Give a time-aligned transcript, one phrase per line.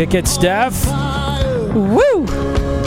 [0.00, 0.86] Kick it, Steph.
[1.74, 2.09] Woo!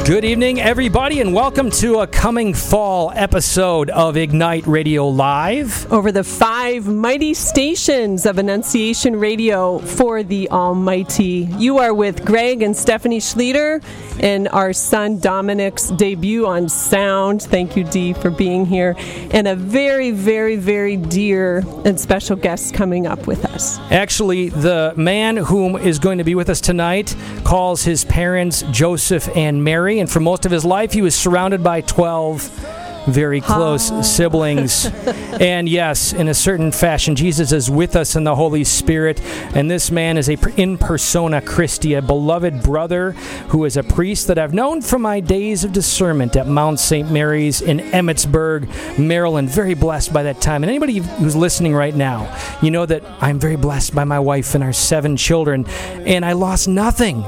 [0.06, 5.90] Good evening, everybody, and welcome to a coming fall episode of Ignite Radio Live.
[5.94, 11.48] Over the five mighty stations of Annunciation Radio for the Almighty.
[11.58, 13.82] You are with Greg and Stephanie Schlueter
[14.20, 17.42] and our son Dominic's debut on sound.
[17.42, 18.98] Thank you, Dee, for being here.
[19.32, 23.80] And a very, very, very dear and special guest coming up with us.
[23.90, 27.16] Actually, the man whom is going to be with us tonight
[27.46, 31.64] calls his parents Joseph and Mary, and for most of his life, he was surrounded
[31.64, 34.86] by 12 very close siblings.
[35.40, 39.22] and yes, in a certain fashion, Jesus is with us in the Holy Spirit.
[39.56, 43.12] And this man is a in persona Christi, a beloved brother
[43.50, 47.12] who is a priest that I've known from my days of discernment at Mount St.
[47.12, 49.50] Mary's in Emmitsburg, Maryland.
[49.50, 50.64] Very blessed by that time.
[50.64, 54.56] And anybody who's listening right now, you know that I'm very blessed by my wife
[54.56, 55.66] and our seven children.
[55.68, 57.26] And I lost nothing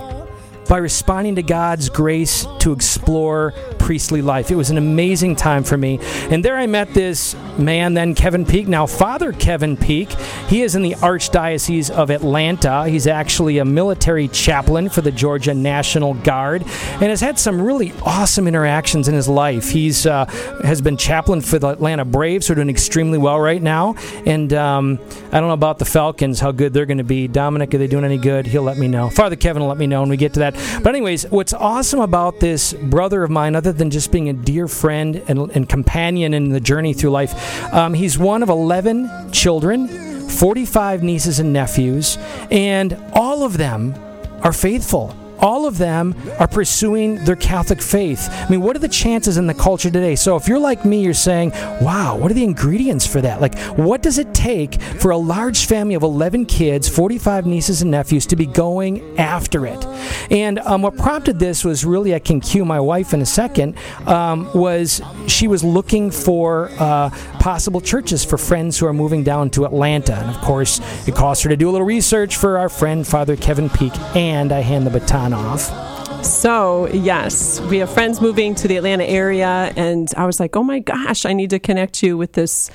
[0.68, 4.50] by responding to God's grace to explore priestly life.
[4.50, 6.00] It was an amazing time for me.
[6.32, 10.12] And there I met this man, then Kevin Peak, now Father Kevin Peak.
[10.48, 12.88] He is in the Archdiocese of Atlanta.
[12.88, 17.94] He's actually a military chaplain for the Georgia National Guard and has had some really
[18.04, 19.70] awesome interactions in his life.
[19.70, 20.26] He's uh,
[20.64, 23.96] has been chaplain for the Atlanta Braves, who are doing extremely well right now.
[24.26, 25.00] And um,
[25.32, 27.28] I don't know about the Falcons, how good they're going to be.
[27.28, 28.48] Dominic, are they doing any good?
[28.48, 29.10] He'll let me know.
[29.10, 30.55] Father Kevin will let me know when we get to that.
[30.81, 34.67] But, anyways, what's awesome about this brother of mine, other than just being a dear
[34.67, 39.88] friend and, and companion in the journey through life, um, he's one of 11 children,
[40.30, 42.17] 45 nieces and nephews,
[42.52, 43.95] and all of them
[44.42, 48.28] are faithful all of them are pursuing their Catholic faith.
[48.29, 50.16] I mean, what are the chances in the culture today?
[50.16, 51.51] So, if you're like me, you're saying,
[51.81, 53.41] wow, what are the ingredients for that?
[53.41, 57.91] Like, what does it take for a large family of 11 kids, 45 nieces and
[57.91, 59.84] nephews, to be going after it?
[60.31, 63.75] And um, what prompted this was really, I can cue my wife in a second,
[64.07, 67.09] um, was she was looking for uh,
[67.40, 70.16] possible churches for friends who are moving down to Atlanta.
[70.16, 73.35] And of course, it caused her to do a little research for our friend, Father
[73.35, 76.24] Kevin Peak, and I hand the baton off.
[76.25, 80.63] So, yes, we have friends moving to the Atlanta area, and I was like, oh
[80.63, 82.72] my gosh, I need to connect you with this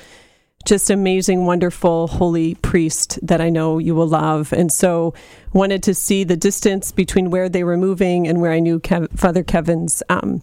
[0.65, 4.53] just amazing, wonderful, holy priest that I know you will love.
[4.53, 5.13] And so,
[5.53, 9.17] wanted to see the distance between where they were moving and where I knew Kev-
[9.17, 10.41] Father Kevin's um,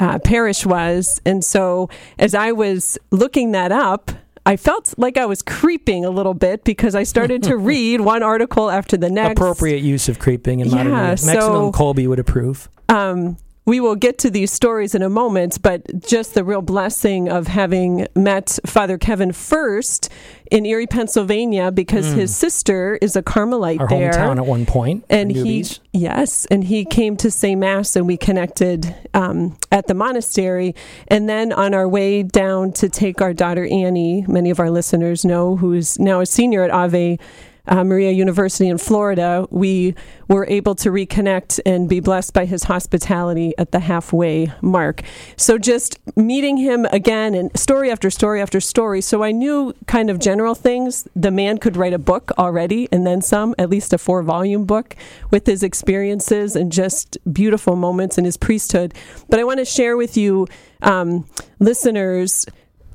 [0.00, 1.20] uh, parish was.
[1.24, 1.88] And so,
[2.18, 4.10] as I was looking that up,
[4.46, 8.22] I felt like I was creeping a little bit because I started to read one
[8.22, 9.32] article after the next.
[9.40, 11.24] Appropriate use of creeping in modern Yeah, years.
[11.26, 12.68] Maximum so- Colby would approve.
[12.90, 17.28] um, we will get to these stories in a moment, but just the real blessing
[17.30, 20.10] of having met Father Kevin first
[20.50, 24.12] in Erie, Pennsylvania, because his sister is a Carmelite Our there.
[24.12, 25.04] hometown at one point.
[25.08, 29.94] and he yes and he came to say mass and we connected um, at the
[29.94, 30.74] monastery
[31.08, 35.24] and then on our way down to take our daughter annie many of our listeners
[35.24, 37.18] know who's now a senior at ave
[37.66, 39.94] uh, Maria University in Florida, we
[40.28, 45.02] were able to reconnect and be blessed by his hospitality at the halfway mark.
[45.36, 49.00] So, just meeting him again and story after story after story.
[49.00, 51.08] So, I knew kind of general things.
[51.16, 54.64] The man could write a book already and then some, at least a four volume
[54.64, 54.96] book
[55.30, 58.94] with his experiences and just beautiful moments in his priesthood.
[59.30, 60.46] But I want to share with you,
[60.82, 61.26] um,
[61.60, 62.46] listeners,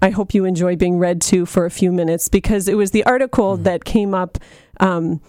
[0.02, 3.04] I hope you enjoy being read to for a few minutes because it was the
[3.04, 4.38] article that came up
[4.80, 5.22] um,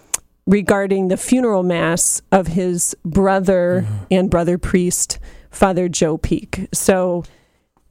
[0.45, 6.67] regarding the funeral mass of his brother and brother priest, Father Joe Peak.
[6.73, 7.23] So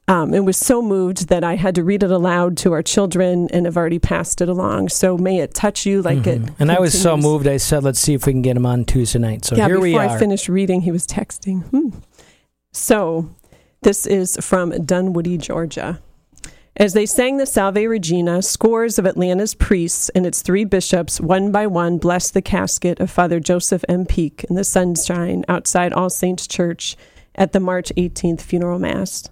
[0.07, 3.47] um, it was so moved that I had to read it aloud to our children
[3.53, 4.89] and have already passed it along.
[4.89, 6.41] So may it touch you like it.
[6.41, 6.61] Mm-hmm.
[6.61, 8.85] And I was so moved, I said, let's see if we can get him on
[8.85, 9.45] Tuesday night.
[9.45, 10.03] So yeah, here before we are.
[10.03, 11.63] Before I finished reading, he was texting.
[11.69, 11.89] Hmm.
[12.73, 13.29] So,
[13.83, 16.01] this is from Dunwoody, Georgia.
[16.77, 21.51] As they sang the Salve Regina, scores of Atlanta's priests and its three bishops, one
[21.51, 24.05] by one, blessed the casket of Father Joseph M.
[24.05, 26.95] Peak in the sunshine outside All Saints Church
[27.35, 29.29] at the March 18th funeral mass.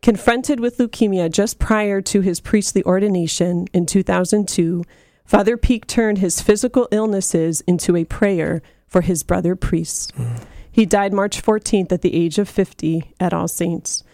[0.00, 4.82] Confronted with leukemia just prior to his priestly ordination in 2002,
[5.26, 10.10] Father Peak turned his physical illnesses into a prayer for his brother priests.
[10.12, 10.42] Mm.
[10.70, 14.04] He died March 14th at the age of 50 at All Saints.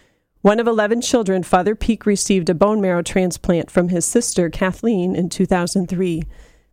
[0.44, 5.16] One of 11 children, Father Peak received a bone marrow transplant from his sister Kathleen
[5.16, 6.22] in 2003.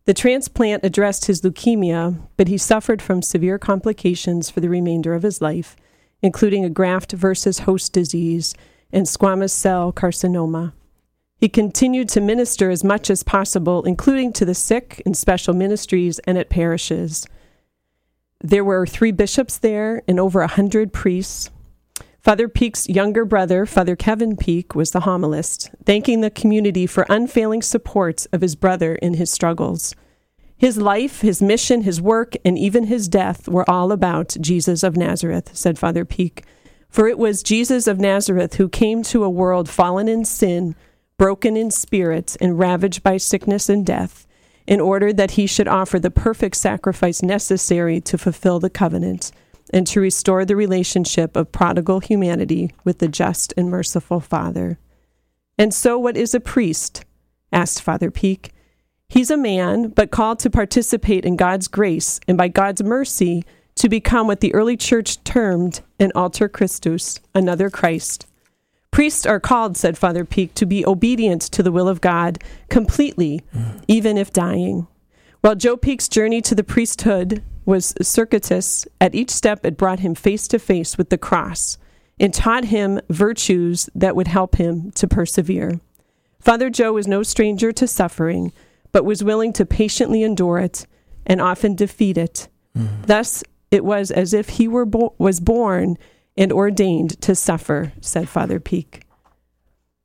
[0.04, 5.22] The transplant addressed his leukemia, but he suffered from severe complications for the remainder of
[5.22, 5.74] his life,
[6.20, 8.54] including a graft versus host disease
[8.92, 10.74] and squamous cell carcinoma.
[11.38, 16.18] He continued to minister as much as possible, including to the sick in special ministries
[16.26, 17.26] and at parishes.
[18.44, 21.48] there were three bishops there and over a hundred priests.
[22.22, 27.62] Father Peak's younger brother, Father Kevin Peak, was the homilist, thanking the community for unfailing
[27.62, 29.96] support of his brother in his struggles.
[30.56, 34.96] His life, his mission, his work, and even his death were all about Jesus of
[34.96, 36.44] Nazareth, said Father Peak.
[36.88, 40.76] For it was Jesus of Nazareth who came to a world fallen in sin,
[41.18, 44.28] broken in spirit, and ravaged by sickness and death,
[44.64, 49.32] in order that he should offer the perfect sacrifice necessary to fulfill the covenant
[49.72, 54.78] and to restore the relationship of prodigal humanity with the just and merciful Father.
[55.58, 57.04] And so, what is a priest?
[57.52, 58.52] asked Father Peak.
[59.08, 63.44] He's a man, but called to participate in God's grace and by God's mercy
[63.76, 68.26] to become what the early church termed an alter Christus, another Christ.
[68.90, 73.42] Priests are called, said Father Peak, to be obedient to the will of God completely,
[73.88, 74.86] even if dying.
[75.40, 80.14] While Joe Peak's journey to the priesthood was circuitous, at each step it brought him
[80.14, 81.78] face to face with the cross
[82.18, 85.80] and taught him virtues that would help him to persevere.
[86.40, 88.52] Father Joe was no stranger to suffering,
[88.90, 90.86] but was willing to patiently endure it
[91.26, 92.48] and often defeat it.
[92.76, 93.06] Mm.
[93.06, 95.96] Thus, it was as if he were bo- was born
[96.36, 99.02] and ordained to suffer, said Father Peak.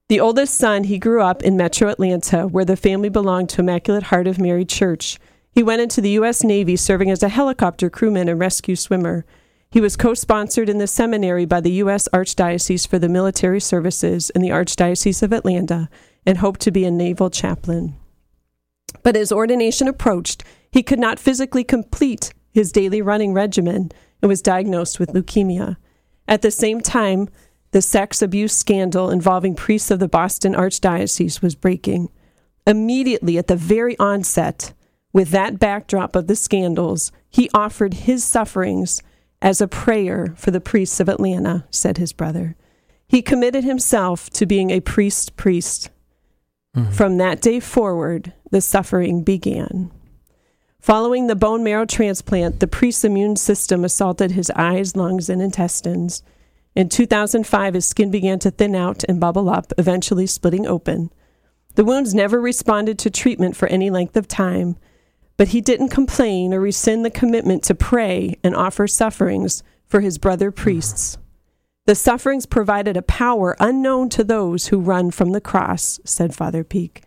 [0.09, 4.03] The oldest son, he grew up in metro Atlanta, where the family belonged to Immaculate
[4.03, 5.19] Heart of Mary Church,
[5.57, 6.43] he went into the U.S.
[6.43, 9.25] Navy serving as a helicopter crewman and rescue swimmer.
[9.71, 12.07] He was co sponsored in the seminary by the U.S.
[12.13, 15.89] Archdiocese for the Military Services and the Archdiocese of Atlanta
[16.27, 17.95] and hoped to be a naval chaplain.
[19.01, 24.43] But as ordination approached, he could not physically complete his daily running regimen and was
[24.43, 25.77] diagnosed with leukemia.
[26.27, 27.29] At the same time,
[27.71, 32.09] the sex abuse scandal involving priests of the Boston Archdiocese was breaking.
[32.67, 34.75] Immediately at the very onset,
[35.13, 39.01] with that backdrop of the scandals, he offered his sufferings
[39.41, 42.55] as a prayer for the priests of Atlanta, said his brother.
[43.07, 45.89] He committed himself to being a priest priest.
[46.75, 46.91] Mm-hmm.
[46.91, 49.91] From that day forward, the suffering began.
[50.79, 56.23] Following the bone marrow transplant, the priest's immune system assaulted his eyes, lungs, and intestines.
[56.75, 61.11] In 2005, his skin began to thin out and bubble up, eventually splitting open.
[61.75, 64.77] The wounds never responded to treatment for any length of time,
[65.37, 70.17] but he didn't complain or rescind the commitment to pray and offer sufferings for his
[70.17, 71.17] brother priests.
[71.85, 76.63] The sufferings provided a power unknown to those who run from the cross, said Father
[76.63, 77.03] Peak.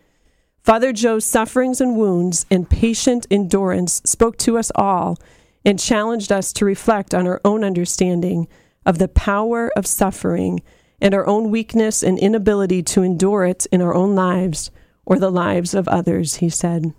[0.62, 5.18] Father Joe's sufferings and wounds and patient endurance spoke to us all
[5.64, 8.48] and challenged us to reflect on our own understanding
[8.86, 10.62] of the power of suffering
[11.00, 14.70] and our own weakness and inability to endure it in our own lives
[15.04, 16.94] or the lives of others, he said.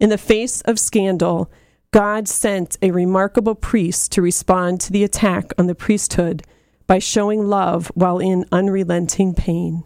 [0.00, 1.52] In the face of scandal,
[1.92, 6.42] God sent a remarkable priest to respond to the attack on the priesthood
[6.86, 9.84] by showing love while in unrelenting pain.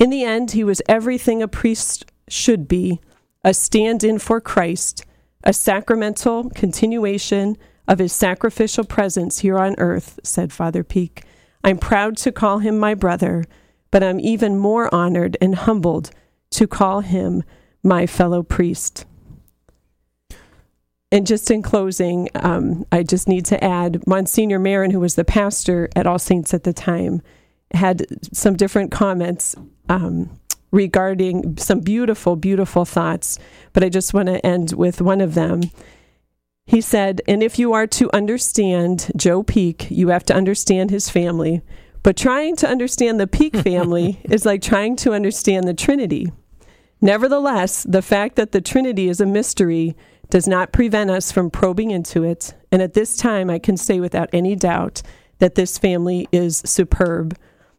[0.00, 3.00] In the end, he was everything a priest should be
[3.44, 5.04] a stand in for Christ,
[5.44, 11.22] a sacramental continuation of his sacrificial presence here on earth, said Father Peak.
[11.62, 13.44] I'm proud to call him my brother,
[13.90, 16.10] but I'm even more honored and humbled
[16.50, 17.44] to call him
[17.82, 19.04] my fellow priest.
[21.12, 25.24] And just in closing, um, I just need to add Monsignor Marin, who was the
[25.24, 27.22] pastor at All Saints at the time,
[27.72, 29.54] had some different comments
[29.88, 33.38] um, regarding some beautiful, beautiful thoughts.
[33.72, 35.62] But I just want to end with one of them.
[36.66, 41.10] He said, And if you are to understand Joe Peak, you have to understand his
[41.10, 41.62] family.
[42.02, 46.32] But trying to understand the Peak family is like trying to understand the Trinity.
[47.00, 49.96] Nevertheless, the fact that the Trinity is a mystery
[50.30, 52.54] does not prevent us from probing into it.
[52.72, 55.02] And at this time, I can say without any doubt
[55.38, 57.36] that this family is superb.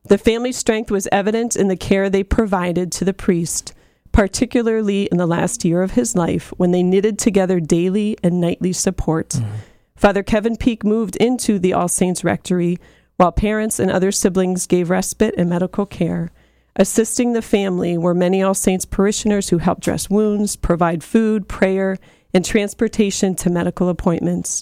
[0.08, 3.74] The family strength was evident in the care they provided to the priest,
[4.12, 8.72] particularly in the last year of his life when they knitted together daily and nightly
[8.72, 9.30] support.
[9.30, 9.56] Mm-hmm.
[9.96, 12.78] Father Kevin Peak moved into the All Saints Rectory
[13.18, 16.32] while parents and other siblings gave respite and medical care.
[16.76, 21.98] Assisting the family were many All Saints parishioners who helped dress wounds, provide food, prayer,
[22.36, 24.62] and transportation to medical appointments.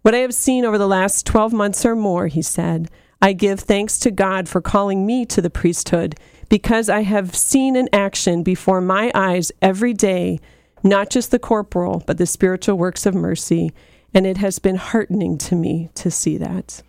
[0.00, 2.90] What I have seen over the last 12 months or more, he said,
[3.20, 6.16] I give thanks to God for calling me to the priesthood
[6.48, 10.40] because I have seen in action before my eyes every day,
[10.82, 13.72] not just the corporal, but the spiritual works of mercy.
[14.14, 16.82] And it has been heartening to me to see that.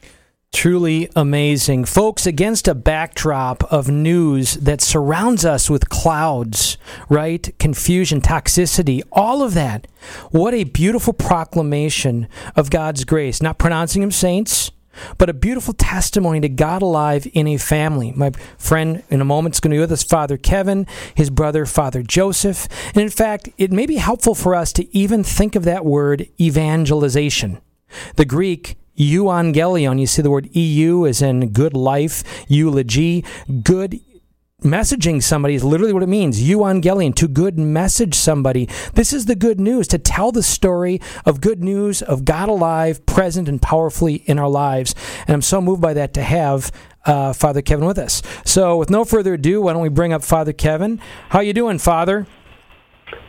[0.54, 1.86] Truly amazing.
[1.86, 6.78] Folks, against a backdrop of news that surrounds us with clouds,
[7.10, 7.54] right?
[7.58, 9.88] Confusion, toxicity, all of that.
[10.30, 13.42] What a beautiful proclamation of God's grace.
[13.42, 14.72] Not pronouncing them saints,
[15.18, 18.14] but a beautiful testimony to God alive in a family.
[18.16, 21.66] My friend in a moment is going to be with us, Father Kevin, his brother,
[21.66, 22.68] Father Joseph.
[22.94, 26.30] And in fact, it may be helpful for us to even think of that word
[26.40, 27.60] evangelization.
[28.16, 30.00] The Greek euangelion.
[30.00, 33.24] You see the word EU is in good life, eulogy,
[33.64, 34.00] good
[34.64, 38.68] messaging somebody is literally what it means euangelion to good message somebody.
[38.94, 43.06] This is the good news to tell the story of good news of god alive
[43.06, 44.96] present and powerfully in our lives.
[45.28, 46.72] And i'm so moved by that to have
[47.06, 48.22] uh, father kevin with us.
[48.46, 51.02] So with no further ado why don't we bring up father kevin?
[51.30, 52.26] How you doing father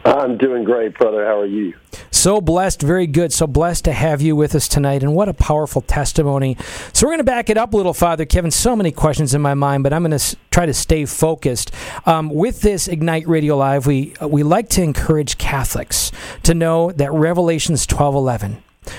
[0.05, 1.25] I'm doing great, brother.
[1.25, 1.75] How are you?
[2.11, 3.33] So blessed, very good.
[3.33, 6.57] So blessed to have you with us tonight, and what a powerful testimony.
[6.93, 8.51] So we're going to back it up a little, Father Kevin.
[8.51, 11.73] So many questions in my mind, but I'm going to try to stay focused.
[12.05, 17.13] Um, with this Ignite Radio Live, we we like to encourage Catholics to know that
[17.13, 18.59] Revelations 12:11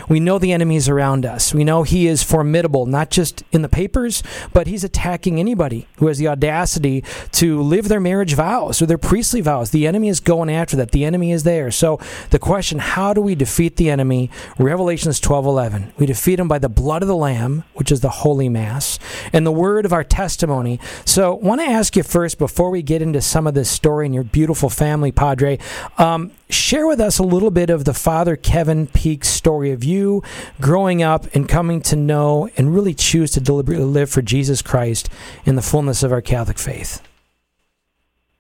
[0.10, 1.54] we know the enemy is around us.
[1.54, 4.24] We know he is formidable, not just in the papers,
[4.54, 8.98] but he's attacking anybody who has the audacity to live their marriage vows or their
[8.98, 9.72] priestly vows.
[9.72, 10.92] The enemy is going after that.
[10.92, 11.72] The enemy is there.
[11.72, 12.00] So
[12.30, 14.30] the question, how do we defeat the enemy?
[14.58, 15.92] Revelations 12:11.
[15.98, 19.00] We defeat him by the blood of the lamb, which is the holy mass,
[19.34, 20.80] and the word of our testimony.
[21.06, 24.06] So, I want to ask you first before we get into some of this story
[24.06, 25.60] and your beautiful family, Padre,
[25.98, 30.24] um, share with us a little bit of the Father Kevin Peak story of you
[30.60, 35.10] growing up and coming to know and really choose to deliberately live for Jesus Christ
[35.46, 37.03] in the fullness of our Catholic faith.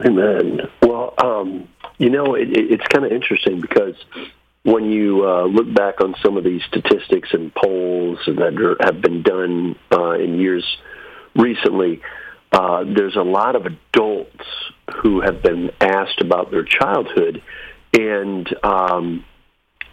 [0.03, 0.61] Amen.
[0.81, 3.95] Well, um, you know, it, it, it's kind of interesting because
[4.63, 9.21] when you uh, look back on some of these statistics and polls that have been
[9.21, 10.65] done uh, in years
[11.35, 12.01] recently,
[12.51, 14.45] uh, there's a lot of adults
[15.01, 17.41] who have been asked about their childhood
[17.93, 19.23] and um,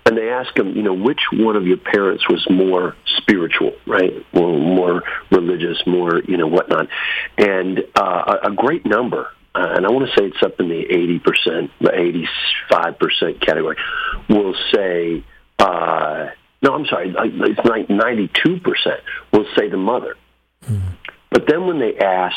[0.05, 4.13] and they ask them, you know, which one of your parents was more spiritual, right?
[4.35, 6.89] Or more religious, more, you know, whatnot.
[7.39, 10.69] And uh, a, a great number, uh, and I want to say it's up in
[10.69, 12.27] the 80%, the
[12.71, 13.77] 85% category,
[14.29, 15.25] will say,
[15.59, 16.29] uh,
[16.63, 19.01] no, I'm sorry, it's like 92%
[19.33, 20.17] will say the mother.
[20.65, 20.89] Mm-hmm.
[21.31, 22.37] But then when they ask,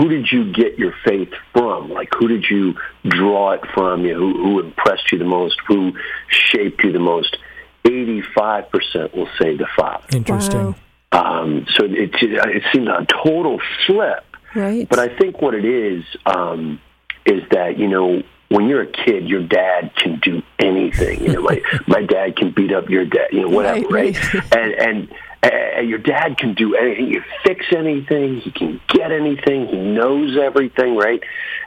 [0.00, 1.90] who did you get your faith from?
[1.90, 2.74] Like, who did you
[3.06, 4.06] draw it from?
[4.06, 5.58] You know, who, who impressed you the most?
[5.68, 5.92] Who
[6.28, 7.36] shaped you the most?
[7.84, 10.04] 85% will say the Father.
[10.12, 10.74] Interesting.
[11.12, 11.42] Wow.
[11.42, 14.24] Um, so it, it seems a total flip.
[14.54, 14.88] Right.
[14.88, 16.80] But I think what it is um,
[17.26, 21.22] is that, you know, when you're a kid, your dad can do anything.
[21.22, 23.28] You know, my my dad can beat up your dad.
[23.32, 24.34] You know, whatever, right?
[24.34, 24.56] right?
[24.56, 27.06] And and your dad can do anything.
[27.06, 28.40] He can fix anything.
[28.40, 29.68] He can get anything.
[29.68, 31.22] He knows everything, right?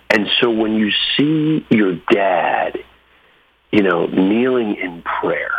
[0.10, 2.78] And so when you see your dad,
[3.72, 5.56] you know, kneeling in prayer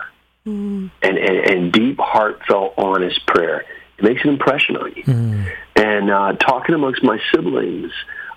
[0.47, 0.91] mm.
[1.03, 3.65] and, and, and deep, heartfelt, honest prayer,
[3.99, 5.03] it makes an impression on you.
[5.03, 5.53] Mm.
[5.77, 7.93] And uh, talking amongst my siblings,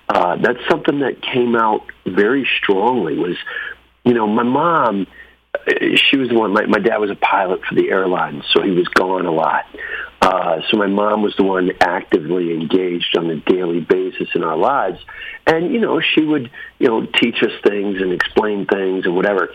[0.09, 3.37] uh, that's something that came out very strongly was,
[4.03, 5.05] you know, my mom–
[5.95, 6.53] she was the one.
[6.53, 9.65] My, my dad was a pilot for the airlines, so he was gone a lot.
[10.21, 14.57] Uh, so my mom was the one actively engaged on a daily basis in our
[14.57, 14.99] lives,
[15.45, 16.49] and you know she would
[16.79, 19.49] you know teach us things and explain things and whatever.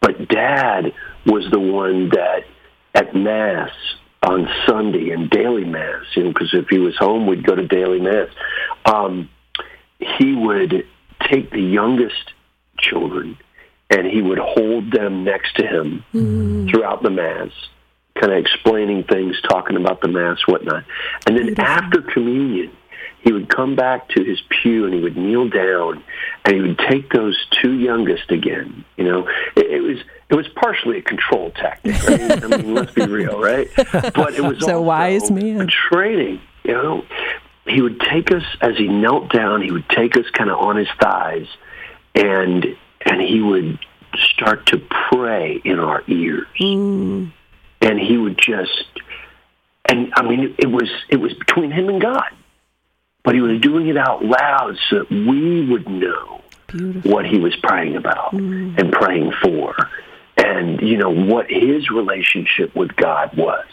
[0.00, 0.92] But dad
[1.26, 2.44] was the one that
[2.94, 3.70] at mass
[4.22, 7.66] on Sunday and daily mass, you know, because if he was home, we'd go to
[7.66, 8.28] daily mass.
[8.84, 9.28] Um,
[9.98, 10.86] he would
[11.28, 12.32] take the youngest
[12.78, 13.36] children
[13.90, 16.70] and he would hold them next to him mm.
[16.70, 17.50] throughout the mass,
[18.20, 20.84] kind of explaining things, talking about the mass, whatnot.
[21.26, 21.64] And then Beautiful.
[21.64, 22.70] after communion,
[23.20, 26.02] he would come back to his pew and he would kneel down
[26.44, 28.84] and he would take those two youngest again.
[28.96, 32.00] You know, it, it was it was partially a control tactic.
[32.06, 32.44] Right?
[32.44, 33.68] I mean, let's be real, right?
[33.76, 35.68] But it was so wise man.
[35.68, 36.40] training.
[36.64, 37.04] You know,
[37.66, 39.62] he would take us as he knelt down.
[39.62, 41.46] He would take us kind of on his thighs
[42.14, 42.76] and
[43.08, 43.78] and he would
[44.14, 44.78] start to
[45.10, 46.46] pray in our ears.
[46.60, 47.32] Mm.
[47.80, 48.84] And he would just
[49.88, 52.30] and I mean it was it was between him and God.
[53.24, 57.10] But he was doing it out loud so that we would know Beautiful.
[57.10, 58.78] what he was praying about mm.
[58.78, 59.74] and praying for.
[60.36, 63.66] And you know what his relationship with God was.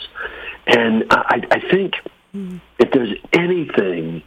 [0.65, 1.93] And I, I think
[2.33, 2.59] mm.
[2.79, 4.23] if there's anything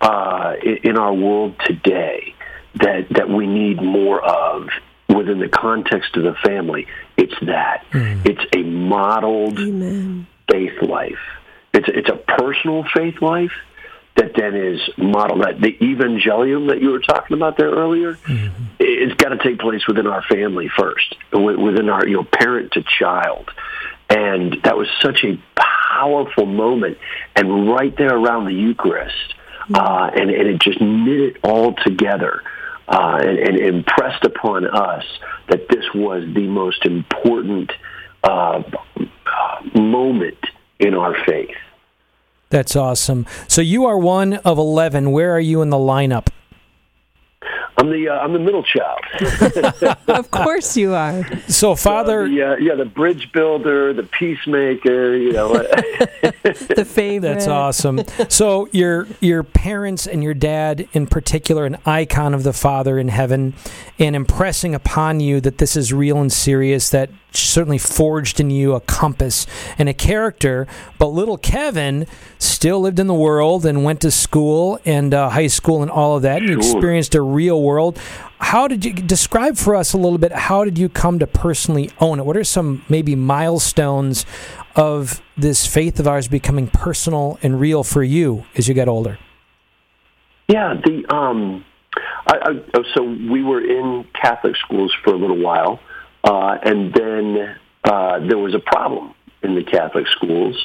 [0.00, 2.34] uh, in our world today
[2.74, 4.68] that that we need more of
[5.08, 6.86] within the context of the family.
[7.16, 7.84] It's that.
[7.92, 8.26] Mm.
[8.26, 10.26] It's a modeled Amen.
[10.50, 11.18] faith life.
[11.74, 13.52] it's it's a personal faith life
[14.16, 15.42] that then is modeled.
[15.42, 18.64] That the evangelium that you were talking about there earlier, mm-hmm.
[18.78, 22.82] it's got to take place within our family first, within our you know parent to
[22.82, 23.50] child,
[24.10, 26.98] and that was such a powerful moment.
[27.34, 29.74] And right there around the Eucharist, mm-hmm.
[29.74, 32.42] uh, and and it just knit it all together.
[32.88, 35.04] Uh, and, and impressed upon us
[35.48, 37.70] that this was the most important
[38.24, 38.62] uh,
[39.74, 40.38] moment
[40.78, 41.54] in our faith.
[42.50, 43.24] That's awesome.
[43.48, 45.10] So you are one of 11.
[45.10, 46.28] Where are you in the lineup?
[47.76, 49.00] I'm the uh, I'm the middle child.
[50.08, 51.24] of course you are.
[51.48, 55.52] So father, yeah, yeah, the bridge builder, the peacemaker, you know,
[56.42, 57.28] the favorite.
[57.28, 58.02] That's awesome.
[58.28, 63.08] So your your parents and your dad, in particular, an icon of the Father in
[63.08, 63.54] heaven,
[63.98, 66.90] and impressing upon you that this is real and serious.
[66.90, 69.46] That certainly forged in you a compass
[69.78, 70.66] and a character.
[70.98, 72.06] But little Kevin
[72.38, 76.16] still lived in the world and went to school and uh, high school and all
[76.16, 77.98] of that, and you experienced a real world.
[78.38, 80.32] How did you describe for us a little bit?
[80.32, 82.26] How did you come to personally own it?
[82.26, 84.26] What are some maybe milestones
[84.74, 89.18] of this faith of ours becoming personal and real for you as you get older?
[90.48, 91.64] Yeah, the um,
[92.26, 95.80] I, I, so we were in Catholic schools for a little while.
[96.24, 100.56] Uh, and then uh, there was a problem in the Catholic schools.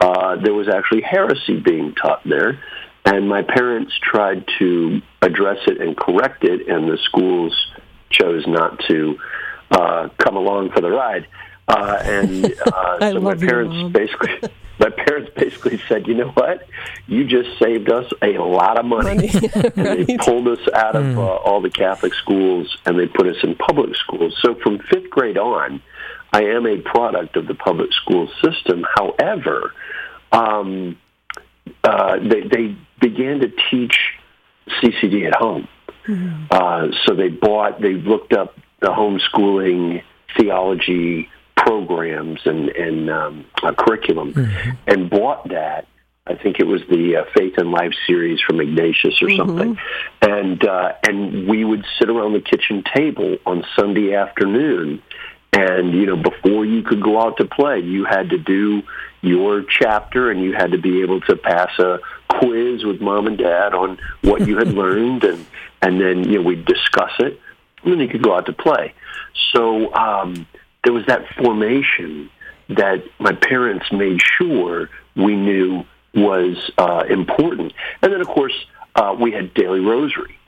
[0.00, 2.60] Uh, there was actually heresy being taught there.
[3.04, 7.54] And my parents tried to address it and correct it, and the schools
[8.10, 9.18] chose not to
[9.70, 11.26] uh, come along for the ride.
[11.66, 16.66] Uh, and uh, so my parents basically my parents basically said, you know what,
[17.06, 19.16] you just saved us a lot of money.
[19.16, 19.28] money.
[19.54, 20.06] and right.
[20.06, 21.16] they pulled us out of mm.
[21.16, 24.36] uh, all the Catholic schools and they put us in public schools.
[24.42, 25.82] So from fifth grade on,
[26.32, 28.84] I am a product of the public school system.
[28.96, 29.72] However,
[30.32, 30.98] um,
[31.84, 33.96] uh, they, they began to teach
[34.82, 35.68] CCD at home.
[36.08, 36.46] Mm-hmm.
[36.50, 40.02] Uh, so they bought, they looked up the homeschooling
[40.36, 41.28] theology
[41.64, 43.46] programs and, and um,
[43.78, 44.70] curriculum mm-hmm.
[44.86, 45.86] and bought that.
[46.26, 49.36] I think it was the uh, Faith and Life series from Ignatius or mm-hmm.
[49.36, 49.78] something,
[50.22, 55.02] and uh, and we would sit around the kitchen table on Sunday afternoon,
[55.52, 58.82] and you know before you could go out to play, you had to do
[59.20, 61.98] your chapter, and you had to be able to pass a
[62.28, 65.44] quiz with mom and dad on what you had learned, and
[65.82, 67.38] and then you know we'd discuss it,
[67.82, 68.94] and then you could go out to play.
[69.52, 69.92] So.
[69.94, 70.46] Um,
[70.84, 72.30] there was that formation
[72.68, 77.72] that my parents made sure we knew was uh, important.
[78.02, 78.54] And then, of course,
[78.94, 80.38] uh, we had daily rosary.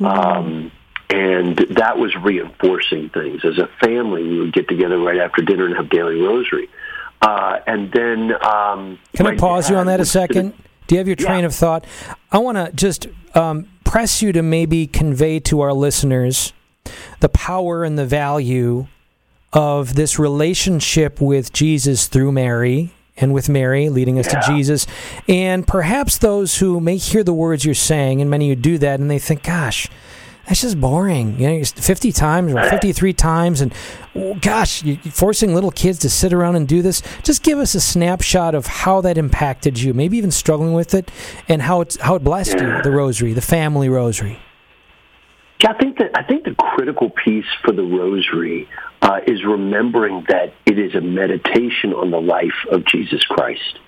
[0.00, 0.06] Mm-hmm.
[0.06, 0.72] Um,
[1.10, 3.44] and that was reinforcing things.
[3.44, 6.68] As a family, we would get together right after dinner and have daily rosary.
[7.20, 8.32] Uh, and then.
[8.44, 10.54] Um, Can I pause you on that a second?
[10.86, 11.46] Do you have your train yeah.
[11.46, 11.86] of thought?
[12.30, 16.52] I want to just um, press you to maybe convey to our listeners
[17.20, 18.86] the power and the value
[19.54, 24.40] of this relationship with Jesus through Mary and with Mary leading us yeah.
[24.40, 24.86] to Jesus.
[25.28, 29.00] And perhaps those who may hear the words you're saying, and many who do that,
[29.00, 29.88] and they think, gosh,
[30.46, 31.38] that's just boring.
[31.40, 33.72] You know, 50 times or 53 times, and
[34.14, 37.02] oh, gosh, you're forcing little kids to sit around and do this.
[37.22, 41.10] Just give us a snapshot of how that impacted you, maybe even struggling with it,
[41.48, 42.76] and how it's how it blessed yeah.
[42.76, 44.38] you, the rosary, the family rosary.
[45.62, 46.43] Yeah, I think that I think
[46.74, 48.68] critical piece for the rosary
[49.02, 53.78] uh, is remembering that it is a meditation on the life of Jesus Christ,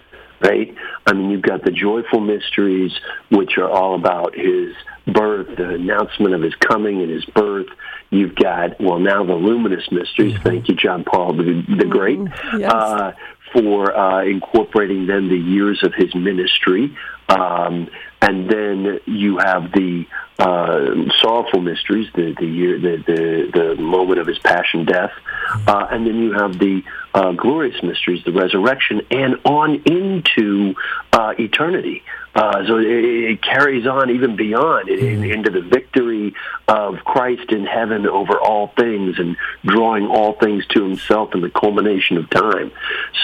[0.40, 0.74] right?
[1.06, 2.92] I mean, you've got the joyful mysteries,
[3.30, 4.74] which are all about his
[5.06, 7.68] birth, the announcement of his coming and his birth.
[8.10, 10.34] You've got, well, now the luminous mysteries.
[10.34, 10.48] Mm-hmm.
[10.48, 12.60] Thank you, John Paul the, the Great, mm-hmm.
[12.60, 12.72] yes.
[12.72, 13.12] uh,
[13.52, 16.94] for uh, incorporating then the years of his ministry.
[17.28, 17.88] Um,
[18.22, 20.06] and then you have the
[20.38, 25.12] uh, sorrowful mysteries, the the, year, the the the moment of his passion, death,
[25.66, 26.82] uh, and then you have the
[27.14, 30.74] uh, glorious mysteries, the resurrection, and on into
[31.12, 32.02] uh, eternity.
[32.34, 36.34] Uh, so it, it, carries on even beyond it, in, into the victory
[36.68, 41.48] of Christ in heaven over all things and drawing all things to Himself in the
[41.48, 42.72] culmination of time.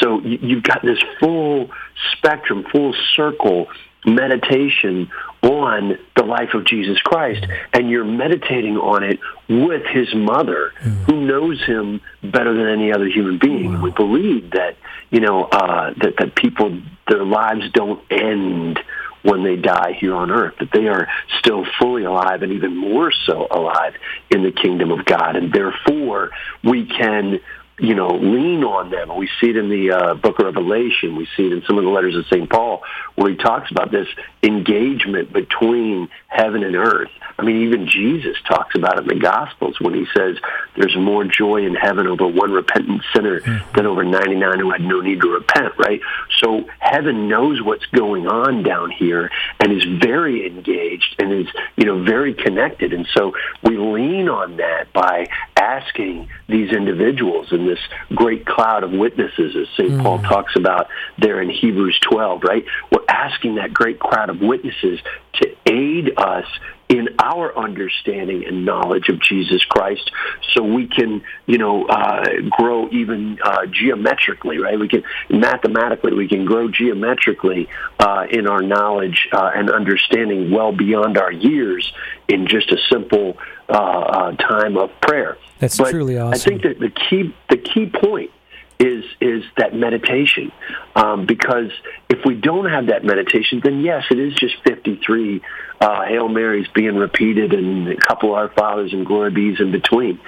[0.01, 1.71] So you, you've got this full
[2.17, 3.69] spectrum, full circle
[4.05, 5.11] meditation
[5.43, 11.05] on the life of Jesus Christ, and you're meditating on it with his mother, mm.
[11.05, 13.75] who knows him better than any other human being.
[13.75, 13.83] Wow.
[13.83, 14.77] We believe that
[15.11, 18.81] you know uh, that that people their lives don't end
[19.23, 23.13] when they die here on earth, that they are still fully alive and even more
[23.27, 23.95] so alive
[24.31, 26.31] in the kingdom of God, and therefore
[26.65, 27.41] we can
[27.83, 29.17] you know, lean on them.
[29.17, 31.17] We see it in the uh, book of Revelation.
[31.17, 32.49] We see it in some of the letters of St.
[32.49, 32.85] Paul
[33.17, 34.07] where he talks about this
[34.41, 37.11] engagement between heaven and earth.
[37.39, 40.37] I mean, even Jesus talks about it in the Gospels when he says
[40.77, 43.77] there's more joy in heaven over one repentant sinner mm-hmm.
[43.77, 46.01] than over 99 who had no need to repent, right?
[46.39, 51.87] So heaven knows what's going on down here and is very engaged and is, you
[51.87, 52.93] know, very connected.
[52.93, 57.81] And so we lean on that by asking these individuals in this
[58.15, 59.93] great cloud of witnesses, as St.
[59.93, 60.03] Mm.
[60.03, 62.65] Paul talks about there in Hebrews 12, right?
[62.91, 65.01] We're asking that great crowd of witnesses
[65.35, 66.47] to aid us
[66.89, 70.11] in our understanding and knowledge of Jesus Christ
[70.53, 74.79] so we can, you know, uh, grow even uh, geometrically, right?
[74.79, 80.73] We can, mathematically, we can grow geometrically uh, in our knowledge uh, and understanding well
[80.73, 81.91] beyond our years
[82.29, 83.39] in just a simple
[83.71, 85.39] uh, uh, time of prayer.
[85.63, 86.35] That's but truly awesome.
[86.35, 88.33] I think that the key, the key point
[88.81, 90.51] is is that meditation.
[90.97, 91.71] Um, because
[92.11, 95.41] if we don't have that meditation, then yes, it is just 53
[95.81, 99.71] uh, Hail Marys being repeated and a couple of Our Fathers and Glory Bees in
[99.71, 100.19] between.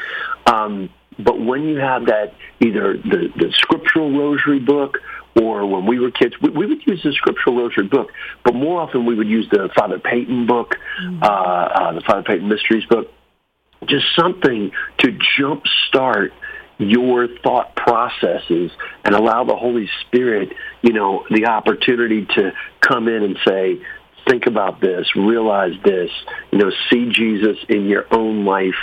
[0.46, 4.98] Um, but when you have that, either the, the scriptural rosary book
[5.40, 8.12] or when we were kids, we, we would use the scriptural rosary book,
[8.44, 11.24] but more often we would use the Father Peyton book, mm-hmm.
[11.24, 13.10] uh, uh, the Father Peyton Mysteries book,
[13.86, 16.30] just something to jumpstart
[16.78, 18.70] your thought processes
[19.04, 23.80] and allow the Holy Spirit, you know, the opportunity to come in and say,
[24.28, 26.10] think about this, realize this,
[26.50, 28.74] you know, see Jesus in your own life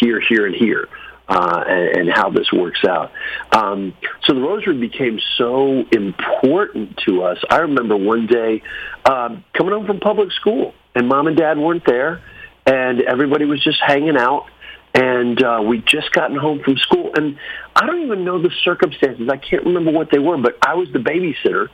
[0.00, 0.88] here, here, and here.
[1.26, 3.10] Uh, and, and, how this works out.
[3.50, 7.38] Um, so the rosary became so important to us.
[7.48, 8.62] I remember one day
[9.06, 12.22] uh, coming home from public school, and mom and dad weren't there,
[12.66, 14.46] and everybody was just hanging out
[14.94, 17.10] and uh, we'd just gotten home from school.
[17.16, 17.36] And
[17.74, 19.28] I don't even know the circumstances.
[19.28, 21.68] I can't remember what they were, but I was the babysitter,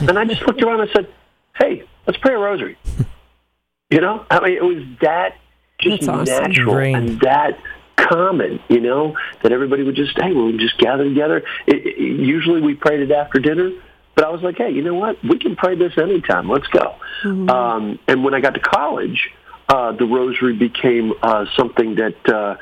[0.00, 1.08] and I just looked around and said,
[1.54, 2.78] "Hey, let's pray a rosary."
[3.90, 5.36] You know, I mean, it was that
[5.78, 6.24] just awesome.
[6.24, 7.58] natural and that
[7.96, 11.44] common, you know, that everybody would just, hey, we'll just gather together.
[11.66, 13.70] It, it, usually we prayed it after dinner,
[14.14, 15.22] but I was like, hey, you know what?
[15.22, 16.48] We can pray this anytime.
[16.48, 16.96] Let's go.
[17.22, 17.50] Mm-hmm.
[17.50, 19.30] Um, and when I got to college,
[19.68, 22.56] uh, the rosary became uh, something that uh,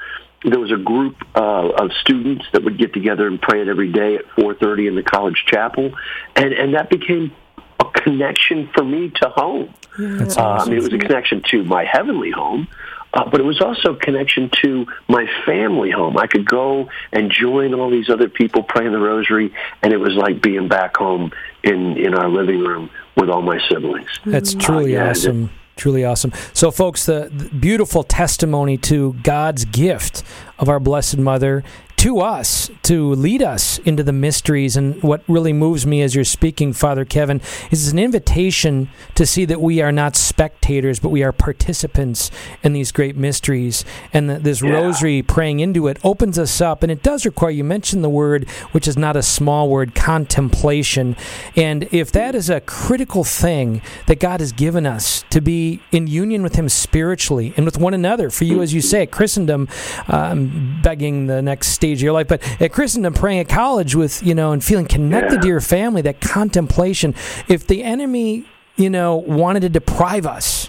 [0.44, 3.92] there was a group uh, of students that would get together and pray it every
[3.92, 5.92] day at 4:30 in the college chapel,
[6.36, 7.32] and and that became
[7.78, 9.74] a connection for me to home.
[9.98, 10.68] That's uh, awesome.
[10.68, 12.68] I mean, it was a connection to my heavenly home.
[13.12, 16.16] Uh, but it was also a connection to my family home.
[16.16, 20.14] I could go and join all these other people praying the rosary, and it was
[20.14, 21.32] like being back home
[21.64, 24.08] in in our living room with all my siblings.
[24.24, 25.50] That's truly uh, yeah, awesome
[25.80, 26.30] truly awesome.
[26.52, 30.22] So, folks, the, the, beautiful testimony to God's gift
[30.58, 31.64] of our Blessed Mother
[32.00, 34.74] to us to lead us into the mysteries.
[34.74, 39.44] And what really moves me as you're speaking, Father Kevin, is an invitation to see
[39.44, 42.30] that we are not spectators, but we are participants
[42.62, 43.84] in these great mysteries.
[44.14, 44.70] And that this yeah.
[44.70, 46.82] rosary praying into it opens us up.
[46.82, 51.16] And it does require, you mentioned the word, which is not a small word, contemplation.
[51.54, 56.06] And if that is a critical thing that God has given us to be in
[56.06, 59.68] union with Him spiritually and with one another, for you, as you say, Christendom,
[60.08, 62.28] um, begging the next stage stage of your life.
[62.28, 65.40] But at Christendom, praying at college with, you know, and feeling connected yeah.
[65.40, 67.14] to your family, that contemplation.
[67.48, 70.68] If the enemy, you know, wanted to deprive us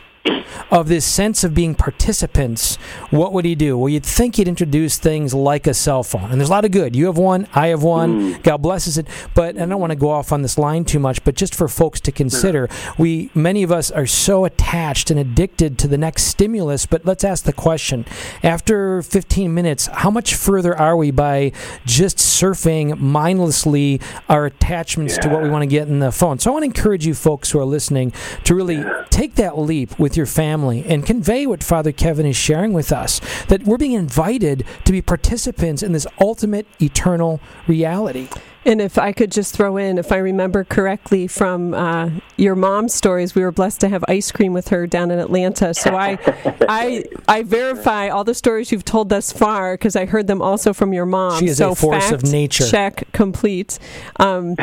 [0.69, 2.75] of this sense of being participants,
[3.09, 3.77] what would he do?
[3.77, 6.31] Well, you'd think he'd introduce things like a cell phone.
[6.31, 6.95] And there's a lot of good.
[6.95, 8.33] You have one, I have one.
[8.33, 8.43] Mm.
[8.43, 9.07] God blesses it.
[9.33, 11.67] But I don't want to go off on this line too much, but just for
[11.67, 16.23] folks to consider, we many of us are so attached and addicted to the next
[16.23, 16.85] stimulus.
[16.85, 18.05] But let's ask the question
[18.43, 21.51] after 15 minutes, how much further are we by
[21.85, 25.21] just surfing mindlessly our attachments yeah.
[25.21, 26.39] to what we want to get in the phone?
[26.39, 29.97] So I want to encourage you folks who are listening to really take that leap
[29.97, 33.77] with your family family and convey what Father Kevin is sharing with us that we're
[33.77, 38.27] being invited to be participants in this ultimate eternal reality.
[38.63, 42.93] And if I could just throw in, if I remember correctly from uh, your mom's
[42.93, 45.74] stories, we were blessed to have ice cream with her down in Atlanta.
[45.74, 46.19] So I,
[46.69, 50.74] I, I verify all the stories you've told thus far because I heard them also
[50.74, 51.39] from your mom.
[51.39, 52.67] She is so a force of nature.
[52.67, 53.80] Check complete.
[54.17, 54.56] Um,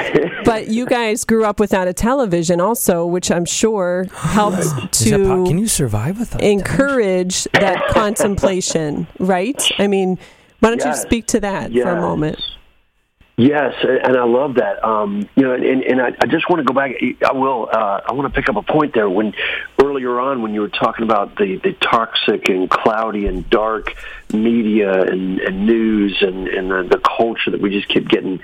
[0.45, 5.45] but you guys grew up without a television, also, which I'm sure helped to.
[5.45, 6.41] Can you survive without?
[6.41, 9.61] Encourage that contemplation, right?
[9.79, 10.19] I mean,
[10.61, 10.99] why don't yes.
[10.99, 11.85] you speak to that yes.
[11.85, 12.41] for a moment?
[13.38, 14.85] Yes, and I love that.
[14.85, 16.96] Um, you know, and, and I, I just want to go back.
[17.24, 17.68] I will.
[17.72, 19.33] Uh, I want to pick up a point there when
[19.81, 23.94] earlier on when you were talking about the the toxic and cloudy and dark
[24.33, 28.40] media and, and news and and the, the culture that we just keep getting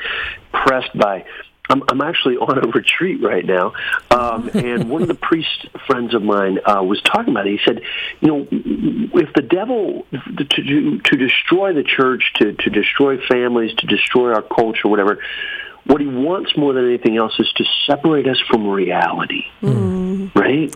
[0.52, 1.24] pressed by.
[1.68, 3.72] I'm, I'm actually on a retreat right now,
[4.10, 7.58] um, and one of the priest friends of mine uh, was talking about it.
[7.58, 7.80] He said,
[8.20, 13.74] "You know, if the devil to to, to destroy the church, to to destroy families,
[13.76, 15.18] to destroy our culture, whatever."
[15.86, 20.34] What he wants more than anything else is to separate us from reality, mm.
[20.34, 20.74] right?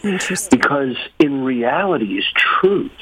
[0.50, 2.92] Because in reality is truth.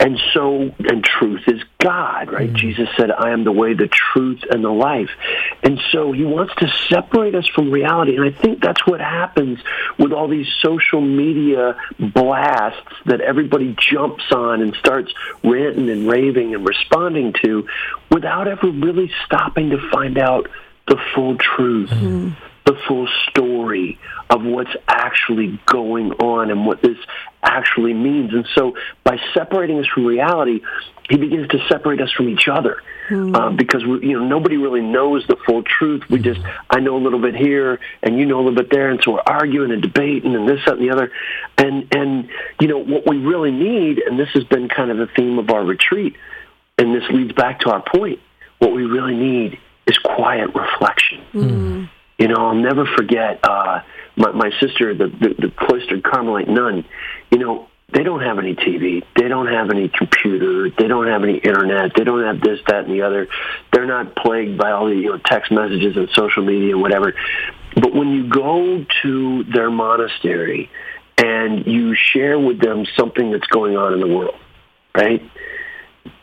[0.00, 2.50] And so, and truth is God, right?
[2.50, 2.56] Mm.
[2.56, 5.10] Jesus said, I am the way, the truth, and the life.
[5.62, 8.16] And so he wants to separate us from reality.
[8.16, 9.58] And I think that's what happens
[9.98, 15.12] with all these social media blasts that everybody jumps on and starts
[15.44, 17.68] ranting and raving and responding to
[18.10, 20.48] without ever really stopping to find out
[20.88, 21.90] the full truth.
[21.90, 22.34] Mm
[22.70, 26.96] the full story of what's actually going on and what this
[27.42, 28.32] actually means.
[28.32, 30.60] And so by separating us from reality,
[31.08, 32.80] he begins to separate us from each other.
[33.08, 33.34] Mm.
[33.34, 36.04] Uh, because we, you know nobody really knows the full truth.
[36.08, 38.88] We just I know a little bit here, and you know a little bit there,
[38.90, 41.10] and so we're arguing and debating and this, that, and the other.
[41.58, 42.28] And and
[42.60, 45.50] you know what we really need, and this has been kind of the theme of
[45.50, 46.14] our retreat,
[46.78, 48.20] and this leads back to our point.
[48.60, 51.24] What we really need is quiet reflection.
[51.32, 51.90] Mm.
[52.20, 53.80] You know, I'll never forget uh,
[54.14, 56.84] my, my sister, the, the, the cloistered Carmelite nun.
[57.30, 59.02] You know, they don't have any TV.
[59.16, 60.68] They don't have any computer.
[60.70, 61.92] They don't have any internet.
[61.96, 63.26] They don't have this, that, and the other.
[63.72, 67.14] They're not plagued by all the you know text messages and social media and whatever.
[67.74, 70.70] But when you go to their monastery
[71.16, 74.36] and you share with them something that's going on in the world,
[74.94, 75.22] right?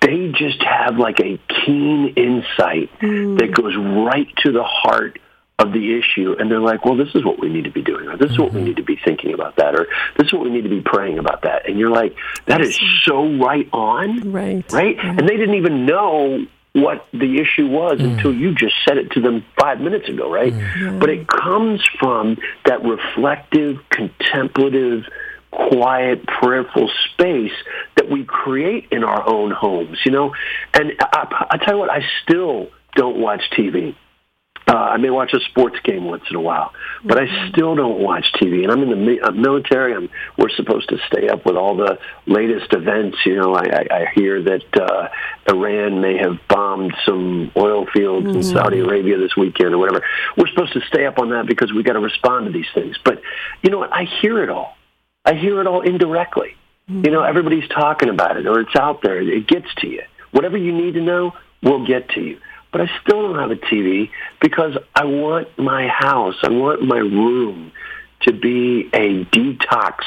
[0.02, 3.40] They just have like a keen insight mm.
[3.40, 5.20] that goes right to the heart
[5.60, 8.08] of the issue and they're like, well, this is what we need to be doing,
[8.08, 8.68] or this is what we mm-hmm.
[8.68, 11.18] need to be thinking about that, or this is what we need to be praying
[11.18, 11.68] about that.
[11.68, 12.16] And you're like,
[12.46, 14.32] that is so right on.
[14.32, 14.72] Right.
[14.72, 14.96] Right?
[15.00, 18.14] And they didn't even know what the issue was mm.
[18.14, 20.54] until you just said it to them five minutes ago, right?
[20.54, 20.80] Mm.
[20.80, 21.00] Yeah.
[21.00, 25.06] But it comes from that reflective, contemplative,
[25.50, 27.54] quiet, prayerful space
[27.96, 30.36] that we create in our own homes, you know?
[30.76, 33.96] And I, I tell you what, I still don't watch TV.
[34.68, 37.46] Uh, I may watch a sports game once in a while, but mm-hmm.
[37.46, 38.64] I still don't watch TV.
[38.64, 39.96] And I'm in the mi- uh, military.
[39.96, 43.18] I'm, we're supposed to stay up with all the latest events.
[43.26, 45.08] You know, I, I, I hear that uh,
[45.50, 48.38] Iran may have bombed some oil fields mm-hmm.
[48.38, 50.04] in Saudi Arabia this weekend or whatever.
[50.36, 52.98] We're supposed to stay up on that because we got to respond to these things.
[53.06, 53.22] But
[53.62, 53.94] you know what?
[53.94, 54.76] I hear it all.
[55.24, 56.58] I hear it all indirectly.
[56.90, 57.06] Mm-hmm.
[57.06, 59.22] You know, everybody's talking about it, or it's out there.
[59.22, 60.04] It gets to you.
[60.32, 62.40] Whatever you need to know, will get to you
[62.72, 64.10] but I still don't have a TV
[64.42, 67.72] because I want my house, I want my room
[68.22, 70.00] to be a detox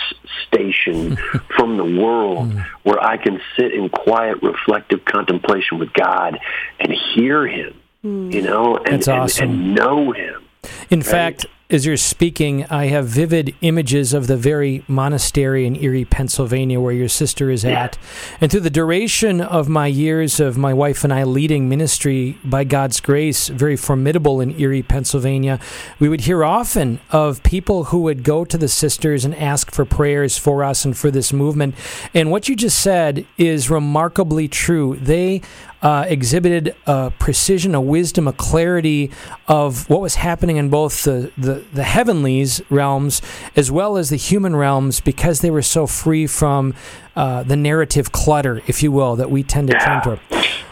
[0.46, 1.16] station
[1.56, 2.66] from the world mm.
[2.82, 6.38] where I can sit in quiet, reflective contemplation with God
[6.78, 8.32] and hear Him, mm.
[8.32, 9.50] you know, and, awesome.
[9.50, 10.44] and, and know Him.
[10.90, 11.06] In right?
[11.06, 16.80] fact, as you're speaking, I have vivid images of the very monastery in Erie, Pennsylvania,
[16.80, 17.96] where your sister is at.
[18.40, 22.64] And through the duration of my years of my wife and I leading ministry, by
[22.64, 25.60] God's grace, very formidable in Erie, Pennsylvania,
[26.00, 29.84] we would hear often of people who would go to the sisters and ask for
[29.84, 31.76] prayers for us and for this movement.
[32.12, 34.96] And what you just said is remarkably true.
[34.96, 35.42] They
[35.82, 39.10] uh, exhibited a precision, a wisdom, a clarity
[39.48, 43.22] of what was happening in both the, the, the heavenlies realms
[43.56, 46.74] as well as the human realms because they were so free from
[47.16, 50.00] uh, the narrative clutter, if you will, that we tend to yeah.
[50.00, 50.20] turn toward.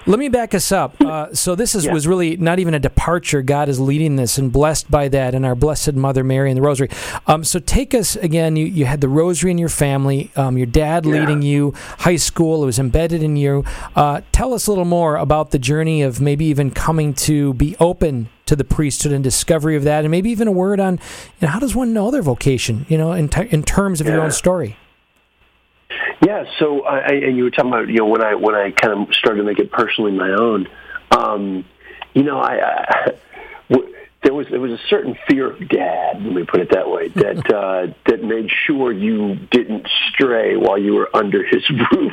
[0.09, 0.99] Let me back us up.
[1.03, 1.92] Uh, so this is, yeah.
[1.92, 3.42] was really not even a departure.
[3.42, 6.62] God is leading this, and blessed by that, and our Blessed Mother Mary and the
[6.62, 6.88] Rosary.
[7.27, 8.57] Um, so take us again.
[8.57, 10.31] You, you had the Rosary in your family.
[10.35, 11.12] Um, your dad yeah.
[11.12, 11.75] leading you.
[11.99, 12.62] High school.
[12.62, 13.66] It was embedded in you.
[13.94, 17.77] Uh, tell us a little more about the journey of maybe even coming to be
[17.79, 21.47] open to the priesthood and discovery of that, and maybe even a word on you
[21.47, 22.87] know, how does one know their vocation.
[22.88, 24.14] You know, in, t- in terms of yeah.
[24.14, 24.79] your own story.
[26.24, 26.44] Yeah.
[26.59, 29.14] So, I, and you were talking about you know when I when I kind of
[29.14, 30.68] started to make it personally my own.
[31.11, 31.64] Um,
[32.14, 33.12] you know, I, I
[33.70, 36.90] w- there was there was a certain fear of dad, let me put it that
[36.90, 42.12] way, that uh, that made sure you didn't stray while you were under his roof.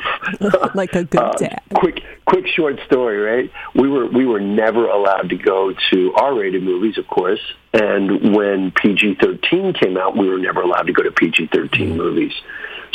[0.75, 1.61] like a good uh, dad.
[1.73, 3.51] Quick, quick, short story, right?
[3.73, 7.41] We were we were never allowed to go to R-rated movies, of course,
[7.73, 11.97] and when PG-13 came out, we were never allowed to go to PG-13 mm-hmm.
[11.97, 12.33] movies.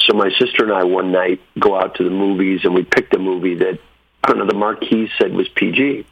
[0.00, 3.14] So my sister and I one night go out to the movies and we picked
[3.14, 3.78] a movie that
[4.24, 6.06] I don't know the marquee said was PG.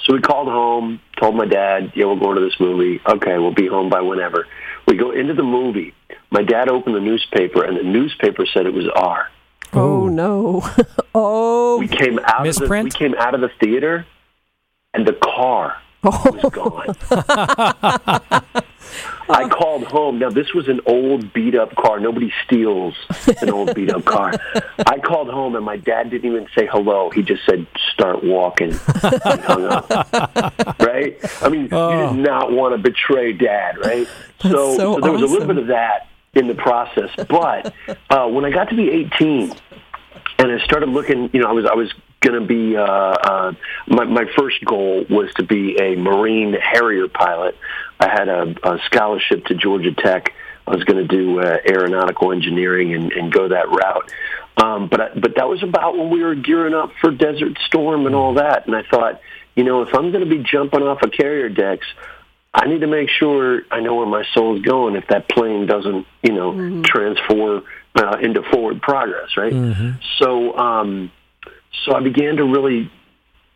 [0.00, 3.00] So we called home, told my dad, yeah, we're going to this movie.
[3.06, 4.46] Okay, we'll be home by whenever.
[4.86, 5.94] We go into the movie.
[6.30, 9.28] My dad opened the newspaper, and the newspaper said it was R.
[9.72, 10.08] Oh, oh.
[10.08, 10.70] no!
[11.14, 14.06] oh, We came out of the, we came out of the theater,
[14.94, 16.94] and the car was gone.
[19.30, 20.18] I called home.
[20.18, 22.00] Now this was an old beat up car.
[22.00, 22.94] Nobody steals
[23.42, 24.32] an old beat up car.
[24.86, 27.10] I called home and my dad didn't even say hello.
[27.10, 28.70] He just said start walking.
[29.02, 30.78] and hung up.
[30.80, 31.18] Right?
[31.42, 34.08] I mean, you did not want to betray dad, right?
[34.40, 37.10] So, so there was a little bit of that in the process.
[37.28, 37.74] But
[38.08, 39.52] uh, when I got to be 18,
[40.38, 41.30] and I started looking.
[41.32, 42.76] You know, I was I was going to be.
[42.76, 43.52] Uh, uh,
[43.88, 47.56] my my first goal was to be a Marine Harrier pilot.
[48.00, 50.32] I had a, a scholarship to Georgia Tech.
[50.66, 54.12] I was going to do uh, aeronautical engineering and, and go that route.
[54.58, 58.06] Um, but I, but that was about when we were gearing up for Desert Storm
[58.06, 58.66] and all that.
[58.66, 59.20] And I thought,
[59.56, 61.86] you know, if I'm going to be jumping off of carrier decks,
[62.54, 66.06] I need to make sure I know where my soul's going if that plane doesn't,
[66.22, 67.62] you know, transfer
[67.94, 69.52] uh, into forward progress, right?
[70.18, 71.12] So, um,
[71.84, 72.90] so I began to really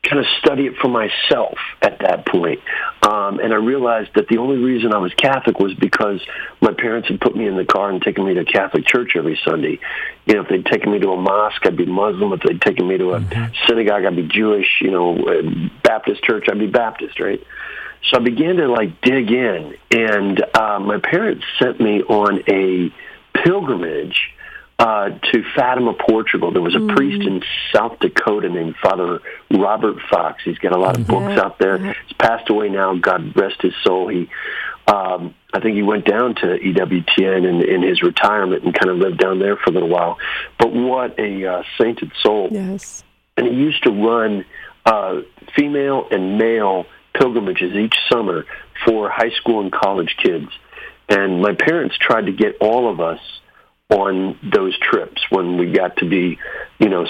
[0.09, 2.59] kind of study it for myself at that point.
[3.03, 6.21] Um, and I realized that the only reason I was Catholic was because
[6.61, 9.13] my parents had put me in the car and taken me to a Catholic church
[9.17, 9.79] every Sunday.
[10.27, 12.33] You know, if they'd taken me to a mosque, I'd be Muslim.
[12.33, 13.21] If they'd taken me to a
[13.69, 14.81] synagogue, I'd be Jewish.
[14.81, 17.41] You know, uh, Baptist church, I'd be Baptist, right?
[18.11, 22.93] So I began to like dig in, and uh, my parents sent me on a
[23.33, 24.33] pilgrimage
[24.79, 26.51] uh, to Fatima, Portugal.
[26.51, 30.43] There was a priest in South Dakota named Father Robert Fox.
[30.45, 31.79] He's got a lot of books out there.
[31.79, 32.97] He's passed away now.
[32.97, 34.09] God rest his soul.
[34.09, 34.29] He,
[34.89, 38.97] um, I think he went down to EWTN in, in his retirement and kind of
[38.97, 40.19] lived down there for a little while.
[40.59, 42.49] But what a uh, sainted soul!
[42.51, 43.05] yes.
[43.37, 44.45] and he used to run
[44.85, 45.21] uh,
[45.55, 48.45] female and male pilgrimages each summer
[48.87, 50.49] for high school and college kids.
[51.09, 53.21] And my parents tried to get all of us
[53.91, 56.39] on those trips when we got to be,
[56.79, 57.07] you know,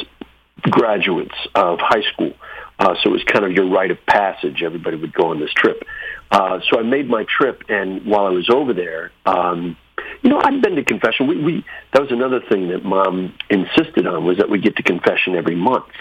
[0.62, 2.32] graduates of high school.
[2.78, 4.62] Uh, so it was kind of your rite of passage.
[4.62, 5.84] Everybody would go on this trip.
[6.30, 9.76] Uh, so I made my trip, and while I was over there, um,
[10.22, 11.26] you know, I'd been to confession.
[11.26, 14.82] We, we that was another thing that mom insisted on was that we get to
[14.82, 15.92] confession every month.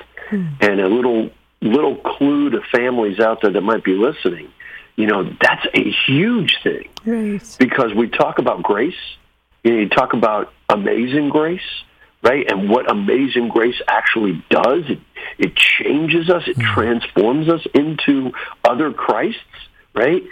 [0.61, 1.29] And a little
[1.61, 4.51] little clue to families out there that might be listening,
[4.95, 7.41] you know, that's a huge thing Right.
[7.59, 8.95] because we talk about grace.
[9.63, 11.61] You, know, you talk about amazing grace,
[12.23, 12.49] right?
[12.49, 14.99] And what amazing grace actually does, it,
[15.37, 16.73] it changes us, it hmm.
[16.73, 18.31] transforms us into
[18.63, 19.39] other Christs,
[19.93, 20.23] right?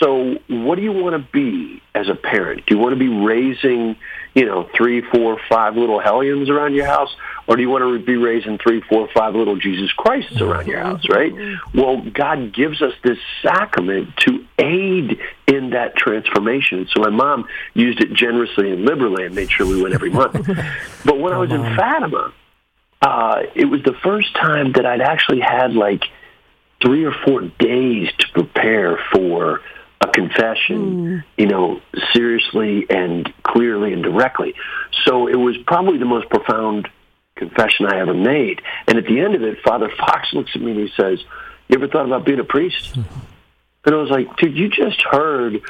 [0.00, 2.66] So what do you want to be as a parent?
[2.66, 3.96] Do you want to be raising,
[4.34, 7.14] you know, three, four, five little hellions around your house?
[7.46, 10.80] Or do you want to be raising three, four, five little Jesus Christs around your
[10.80, 11.32] house, right?
[11.74, 16.88] Well, God gives us this sacrament to aid in that transformation.
[16.94, 20.34] So my mom used it generously and liberally and made sure we went every month.
[21.04, 22.32] but when I was in Fatima,
[23.00, 26.04] uh, it was the first time that I'd actually had like
[26.80, 29.60] three or four days to prepare for
[30.00, 31.80] a confession, you know,
[32.12, 34.54] seriously and clearly and directly.
[35.04, 36.88] So it was probably the most profound
[37.46, 38.62] confession I ever made.
[38.86, 41.20] And at the end of it, Father Fox looks at me and he says,
[41.68, 42.96] You ever thought about being a priest?
[43.84, 45.60] And I was like, dude, you just heard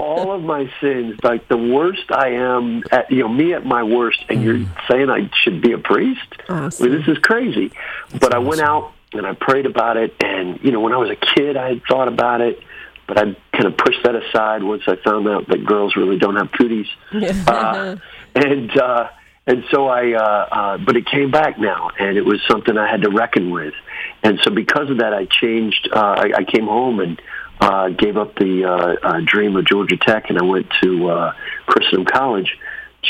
[0.00, 3.84] all of my sins, like the worst I am at, you know, me at my
[3.84, 6.26] worst, and you're saying I should be a priest?
[6.48, 6.84] Awesome.
[6.84, 7.70] I mean, this is crazy.
[8.18, 11.10] but I went out and I prayed about it, and, you know, when I was
[11.10, 12.58] a kid, I had thought about it,
[13.06, 16.34] but I kind of pushed that aside once I found out that girls really don't
[16.34, 16.88] have cooties.
[17.46, 17.94] uh,
[18.34, 19.08] and, uh,
[19.46, 22.90] and so I, uh, uh, but it came back now, and it was something I
[22.90, 23.74] had to reckon with.
[24.22, 25.88] And so because of that, I changed.
[25.92, 27.22] Uh, I, I came home and
[27.60, 31.34] uh, gave up the uh, uh, dream of Georgia Tech, and I went to uh,
[31.66, 32.58] Christendom College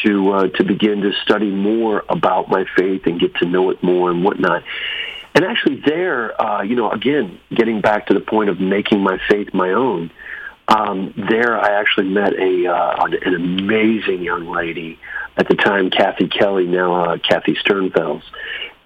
[0.04, 3.82] to uh, to begin to study more about my faith and get to know it
[3.82, 4.62] more and whatnot.
[5.34, 9.18] And actually, there, uh, you know, again, getting back to the point of making my
[9.28, 10.10] faith my own.
[10.68, 14.98] Um, there, I actually met a uh, an amazing young lady.
[15.36, 18.22] At the time, Kathy Kelly, now uh, Kathy Sternfels,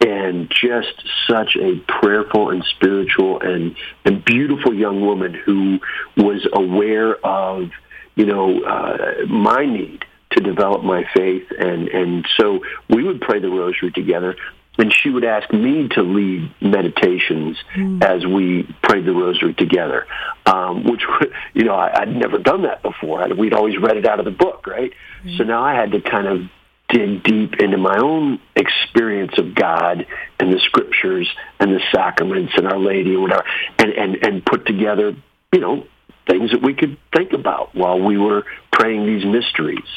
[0.01, 0.93] and just
[1.27, 5.79] such a prayerful and spiritual and and beautiful young woman who
[6.17, 7.71] was aware of
[8.15, 13.41] you know uh, my need to develop my faith, and and so we would pray
[13.41, 14.37] the rosary together.
[14.79, 17.59] And she would ask me to lead meditations
[18.03, 20.07] as we prayed the rosary together,
[20.47, 21.03] um, which,
[21.55, 23.23] you know, I, I'd never done that before.
[23.23, 24.93] I, we'd always read it out of the book, right?
[25.37, 26.41] So now I had to kind of
[26.89, 30.07] dig deep into my own experience of God
[30.39, 31.29] and the scriptures
[31.59, 33.45] and the sacraments and Our Lady and whatever,
[33.79, 35.15] and and and put together,
[35.53, 35.87] you know,
[36.31, 39.89] things that we could think about while we were praying these mysteries.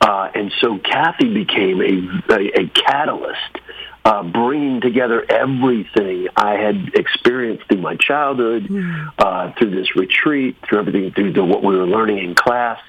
[0.00, 3.58] Uh, and so Kathy became a, a, a catalyst,
[4.04, 9.12] uh, bringing together everything I had experienced through my childhood, mm.
[9.18, 12.80] uh, through this retreat, through everything, through the, what we were learning in class.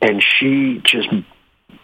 [0.00, 1.08] And she just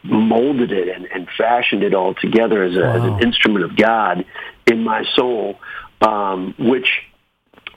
[0.04, 2.96] molded it and, and fashioned it all together as, a, wow.
[2.96, 4.24] as an instrument of God
[4.66, 5.58] in my soul,
[6.00, 6.88] um, which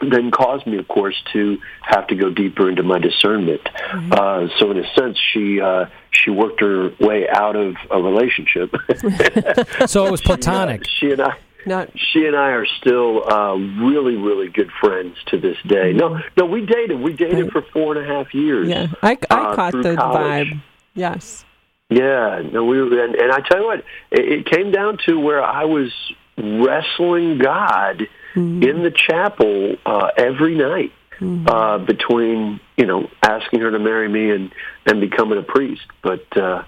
[0.09, 3.63] then caused me, of course, to have to go deeper into my discernment.
[3.63, 4.13] Mm-hmm.
[4.13, 8.75] Uh, so, in a sense, she uh, she worked her way out of a relationship.
[9.87, 10.85] so it was platonic.
[10.87, 11.37] She, uh, she and I.
[11.63, 15.93] Not, she and I are still uh, really, really good friends to this day.
[15.93, 16.27] No, mm-hmm.
[16.35, 16.99] no, we dated.
[16.99, 17.51] We dated right.
[17.51, 18.67] for four and a half years.
[18.67, 20.47] Yeah, I, I uh, caught the college.
[20.47, 20.61] vibe.
[20.95, 21.45] Yes.
[21.89, 23.79] Yeah, no, we were, and, and I tell you what,
[24.11, 25.91] it, it came down to where I was
[26.37, 28.63] wrestling God mm-hmm.
[28.63, 31.47] in the chapel uh, every night mm-hmm.
[31.47, 34.51] uh, between you know asking her to marry me and
[34.85, 35.83] and becoming a priest.
[36.01, 36.63] But uh,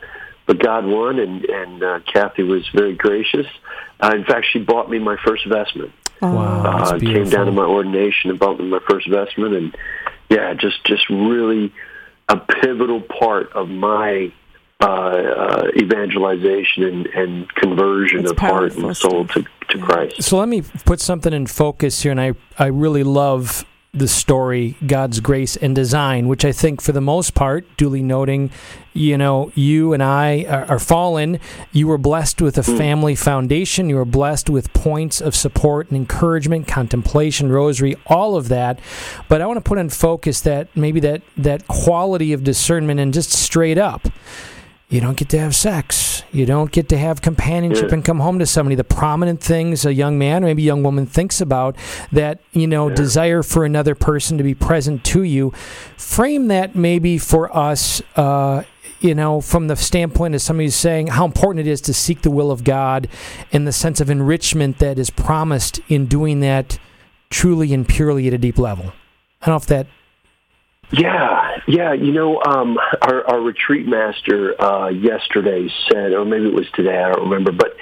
[0.46, 3.48] but God won, and and uh, Kathy was very gracious.
[4.00, 5.92] Uh, in fact, she bought me my first vestment.
[6.22, 9.78] Wow, uh, came down to my ordination and bought me my first vestment, and
[10.30, 11.74] yeah, just just really
[12.30, 14.32] a pivotal part of my
[14.84, 19.86] uh, uh, evangelization and, and conversion it's of heart and soul to, to yeah.
[19.86, 20.24] Christ.
[20.24, 23.66] So let me put something in focus here, and I, I really love
[23.96, 28.50] the story, God's grace and design, which I think for the most part, duly noting,
[28.92, 31.40] you know, you and I are, are fallen.
[31.72, 32.76] You were blessed with a hmm.
[32.76, 33.90] family foundation.
[33.90, 38.80] You were blessed with points of support and encouragement, contemplation, rosary, all of that.
[39.30, 43.14] But I want to put in focus that maybe that that quality of discernment and
[43.14, 44.08] just straight up
[44.94, 46.22] you don't get to have sex.
[46.32, 47.96] You don't get to have companionship yeah.
[47.96, 48.76] and come home to somebody.
[48.76, 51.76] The prominent things a young man or maybe a young woman thinks about
[52.12, 52.96] that, you know, yeah.
[52.96, 55.50] desire for another person to be present to you.
[55.98, 58.66] Frame that maybe for us, uh,
[59.00, 62.22] you know, from the standpoint of somebody who's saying how important it is to seek
[62.22, 63.08] the will of God
[63.52, 66.78] and the sense of enrichment that is promised in doing that
[67.32, 68.94] truly and purely at a deep level.
[69.42, 69.88] I don't know if that
[70.92, 71.94] yeah, yeah.
[71.94, 76.98] You know, um, our, our retreat master uh, yesterday said, or maybe it was today,
[76.98, 77.76] I don't remember, but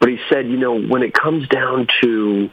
[0.00, 2.50] but he said, you know, when it comes down to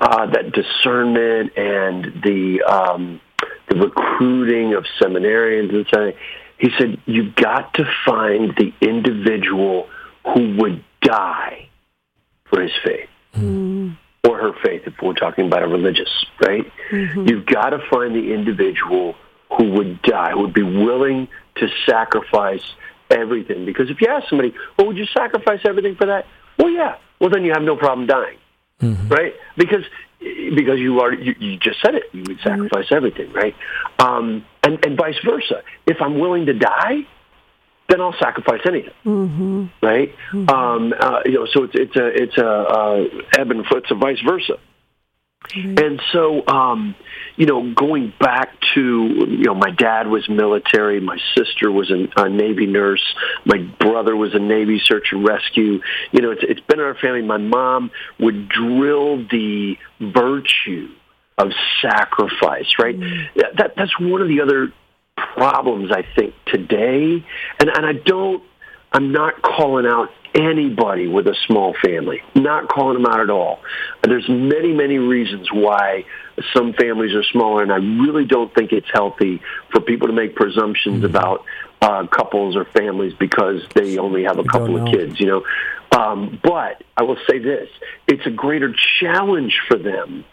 [0.00, 3.20] uh, that discernment and the um,
[3.68, 6.12] the recruiting of seminarians and so
[6.58, 9.88] he said you've got to find the individual
[10.24, 11.68] who would die
[12.50, 13.08] for his faith.
[13.34, 13.96] Mm.
[14.28, 16.70] Or her faith, if we're talking about a religious, right?
[16.90, 17.28] Mm-hmm.
[17.28, 19.14] You've got to find the individual
[19.56, 22.64] who would die, who would be willing to sacrifice
[23.10, 23.64] everything.
[23.64, 26.26] Because if you ask somebody, well, would you sacrifice everything for that?
[26.58, 26.96] Well, yeah.
[27.20, 28.38] Well, then you have no problem dying,
[28.80, 29.08] mm-hmm.
[29.08, 29.34] right?
[29.56, 29.84] Because
[30.20, 32.04] because you are you, you, just said it.
[32.12, 32.94] You would sacrifice mm-hmm.
[32.94, 33.54] everything, right?
[33.98, 35.62] Um, and and vice versa.
[35.86, 37.06] If I'm willing to die,
[37.88, 39.66] then I'll sacrifice anything, mm-hmm.
[39.82, 40.14] right?
[40.32, 40.48] Mm-hmm.
[40.48, 43.04] Um, uh, you know, so it's it's a it's a uh,
[43.36, 43.78] ebb and flow.
[43.78, 44.58] It's a vice versa.
[45.44, 45.78] Mm-hmm.
[45.78, 46.94] And so, um,
[47.36, 52.08] you know, going back to, you know, my dad was military, my sister was a,
[52.20, 53.02] a Navy nurse,
[53.44, 55.80] my brother was a Navy search and rescue.
[56.10, 57.22] You know, it's, it's been in our family.
[57.22, 60.88] My mom would drill the virtue
[61.38, 62.98] of sacrifice, right?
[62.98, 63.56] Mm-hmm.
[63.56, 64.72] That, that's one of the other
[65.16, 67.24] problems, I think, today.
[67.60, 68.42] And, and I don't,
[68.92, 72.22] I'm not calling out anybody with a small family.
[72.34, 73.60] Not calling them out at all.
[74.02, 76.04] There's many, many reasons why
[76.54, 80.34] some families are smaller, and I really don't think it's healthy for people to make
[80.34, 81.16] presumptions mm-hmm.
[81.16, 81.44] about
[81.80, 85.18] uh, couples or families because they only have a couple of kids.
[85.20, 85.44] You know,
[85.96, 87.68] um, but I will say this:
[88.06, 90.24] it's a greater challenge for them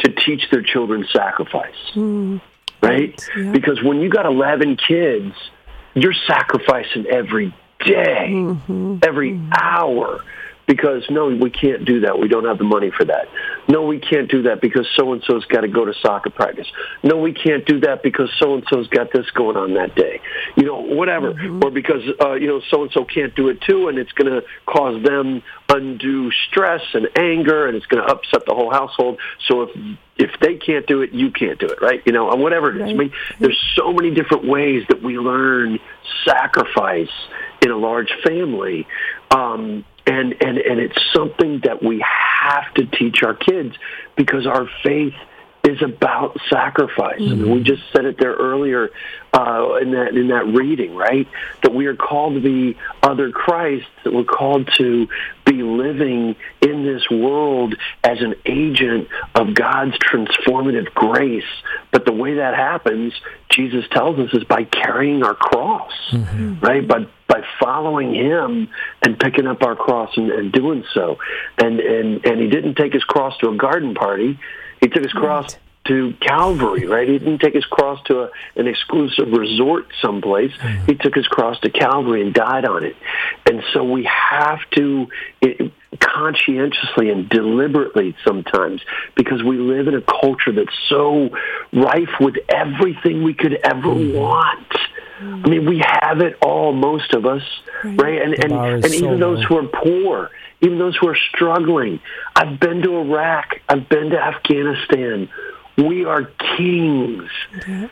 [0.00, 1.74] to teach their children sacrifice.
[1.94, 2.40] Mm.
[2.82, 3.20] Right?
[3.36, 3.52] Yeah.
[3.52, 5.34] Because when you got 11 kids,
[5.94, 7.54] you're sacrificing every
[7.86, 8.98] day, mm-hmm.
[9.02, 9.50] every mm-hmm.
[9.52, 10.22] hour
[10.66, 12.18] because no, we can't do that.
[12.18, 13.28] We don't have the money for that.
[13.68, 16.66] No, we can't do that because so and so's got to go to soccer practice.
[17.02, 20.20] No, we can't do that because so and so's got this going on that day.
[20.56, 21.62] You know, whatever, mm-hmm.
[21.64, 24.30] or because uh, you know so and so can't do it too, and it's going
[24.30, 29.20] to cause them undue stress and anger, and it's going to upset the whole household.
[29.48, 29.70] So if
[30.18, 32.02] if they can't do it, you can't do it, right?
[32.06, 32.82] You know, whatever it is.
[32.82, 32.94] Right.
[32.94, 35.78] I mean, there's so many different ways that we learn
[36.24, 37.10] sacrifice
[37.62, 38.86] in a large family.
[39.30, 43.74] Um, and, and, and it's something that we have to teach our kids
[44.16, 45.14] because our faith
[45.66, 47.20] is about sacrifice.
[47.20, 47.32] Mm-hmm.
[47.32, 48.90] I mean, we just said it there earlier
[49.32, 51.26] uh, in that in that reading, right?
[51.62, 53.88] That we are called to be other Christs.
[54.04, 55.08] That we're called to
[55.46, 57.74] be living in this world
[58.04, 61.44] as an agent of God's transformative grace.
[61.92, 63.14] But the way that happens,
[63.48, 66.60] Jesus tells us, is by carrying our cross, mm-hmm.
[66.60, 66.86] right?
[66.86, 68.68] By by following Him
[69.02, 71.16] and picking up our cross and, and doing so.
[71.56, 74.38] And and and He didn't take His cross to a garden party
[74.80, 75.56] he took his cross
[75.88, 77.08] to Calvary, right?
[77.08, 80.52] He didn't take his cross to a, an exclusive resort someplace.
[80.86, 82.96] He took his cross to Calvary and died on it.
[83.46, 85.08] And so we have to
[85.40, 88.82] it, conscientiously and deliberately sometimes
[89.14, 91.30] because we live in a culture that's so
[91.72, 94.16] rife with everything we could ever mm-hmm.
[94.16, 94.76] want.
[95.18, 97.42] I mean, we have it all, most of us,
[97.82, 98.20] right?
[98.20, 100.30] And and, and even those who are poor,
[100.60, 102.00] even those who are struggling.
[102.34, 103.60] I've been to Iraq.
[103.66, 105.30] I've been to Afghanistan.
[105.76, 106.24] We are
[106.56, 107.28] kings.
[107.68, 107.88] Uh,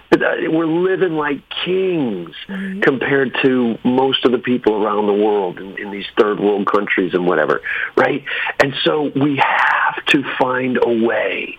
[0.49, 2.81] we're living like kings mm-hmm.
[2.81, 7.13] compared to most of the people around the world in, in these third world countries
[7.15, 7.61] and whatever,
[7.97, 8.25] right?
[8.63, 11.59] And so we have to find a way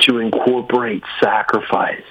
[0.00, 2.02] to incorporate sacrifice.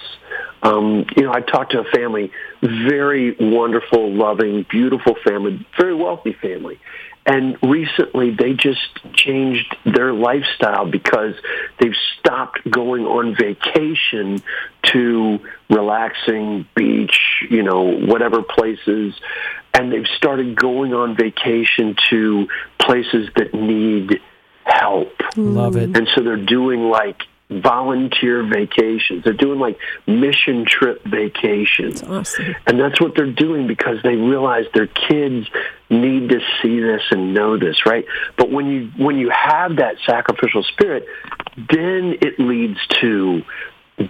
[0.63, 2.31] Um, you know, I talked to a family,
[2.61, 6.79] very wonderful, loving, beautiful family, very wealthy family.
[7.25, 8.81] And recently they just
[9.13, 11.35] changed their lifestyle because
[11.79, 14.43] they've stopped going on vacation
[14.91, 19.13] to relaxing beach, you know, whatever places.
[19.73, 22.47] And they've started going on vacation to
[22.77, 24.19] places that need
[24.65, 25.13] help.
[25.37, 25.95] Love it.
[25.95, 29.23] And so they're doing like volunteer vacations.
[29.23, 29.77] They're doing like
[30.07, 32.01] mission trip vacations.
[32.01, 32.55] That's awesome.
[32.65, 35.47] And that's what they're doing because they realize their kids
[35.89, 38.05] need to see this and know this, right?
[38.37, 41.05] But when you when you have that sacrificial spirit,
[41.55, 43.43] then it leads to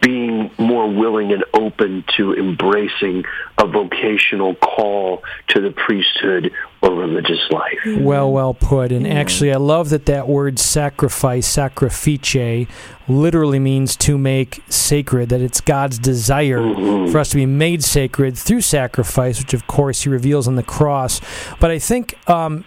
[0.01, 3.25] being more willing and open to embracing
[3.57, 7.79] a vocational call to the priesthood or religious life.
[7.85, 8.91] Well, well put.
[8.93, 12.67] And actually, I love that that word sacrifice, sacrifice,
[13.07, 17.11] literally means to make sacred, that it's God's desire mm-hmm.
[17.11, 20.63] for us to be made sacred through sacrifice, which of course He reveals on the
[20.63, 21.19] cross.
[21.59, 22.17] But I think.
[22.29, 22.65] Um,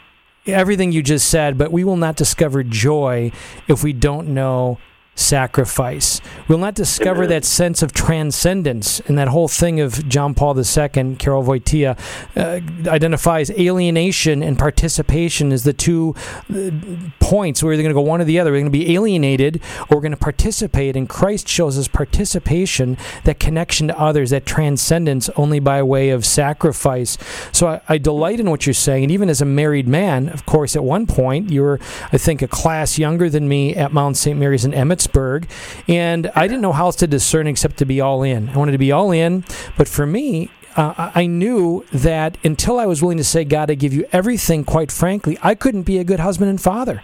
[0.48, 3.32] everything you just said, but we will not discover joy
[3.66, 4.78] if we don't know
[5.16, 6.20] sacrifice.
[6.46, 11.16] We'll not discover that sense of transcendence and that whole thing of John Paul II,
[11.16, 11.98] Karol Wojtyla,
[12.36, 16.14] uh, identifies alienation and participation as the two
[16.54, 16.70] uh,
[17.18, 18.52] points where they're going to go one or the other.
[18.52, 20.96] We're going to be alienated or we're going to participate.
[20.96, 26.26] And Christ shows us participation, that connection to others, that transcendence only by way of
[26.26, 27.16] sacrifice.
[27.52, 29.04] So I, I delight in what you're saying.
[29.04, 31.80] And even as a married man, of course, at one point, you were,
[32.12, 34.38] I think, a class younger than me at Mount St.
[34.38, 35.46] Mary's in Emmett Pittsburgh,
[35.86, 38.48] and I didn't know how else to discern except to be all in.
[38.48, 39.44] I wanted to be all in,
[39.76, 43.74] but for me, uh, I knew that until I was willing to say, God, I
[43.74, 47.02] give you everything, quite frankly, I couldn't be a good husband and father.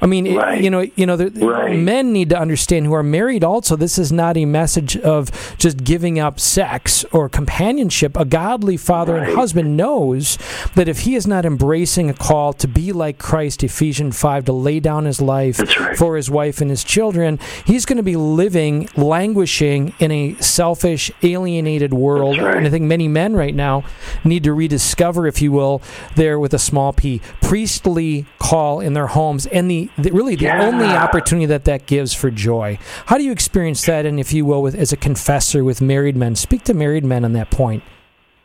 [0.00, 0.58] I mean, right.
[0.58, 1.76] it, you know, you know, the, right.
[1.76, 3.44] men need to understand who are married.
[3.44, 8.16] Also, this is not a message of just giving up sex or companionship.
[8.16, 9.28] A godly father right.
[9.28, 10.38] and husband knows
[10.74, 14.52] that if he is not embracing a call to be like Christ, Ephesians five, to
[14.52, 15.56] lay down his life
[15.96, 21.10] for his wife and his children, he's going to be living, languishing in a selfish,
[21.22, 22.38] alienated world.
[22.38, 23.84] And I think many men right now
[24.24, 25.82] need to rediscover, if you will,
[26.16, 30.64] there with a small p, priestly call in their homes and the really the yeah.
[30.64, 32.78] only opportunity that that gives for joy.
[33.06, 36.16] How do you experience that, and if you will, with as a confessor with married
[36.16, 36.34] men?
[36.34, 37.82] Speak to married men on that point.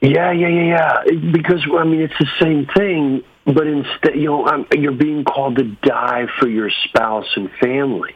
[0.01, 1.31] Yeah, yeah, yeah, yeah.
[1.31, 5.57] Because I mean, it's the same thing, but instead, you know, um, you're being called
[5.57, 8.15] to die for your spouse and family,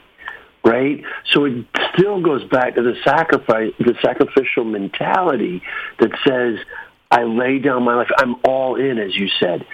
[0.64, 1.04] right?
[1.34, 5.62] So it still goes back to the sacrifice, the sacrificial mentality
[6.00, 6.60] that says,
[7.10, 8.10] "I lay down my life.
[8.18, 9.66] I'm all in," as you said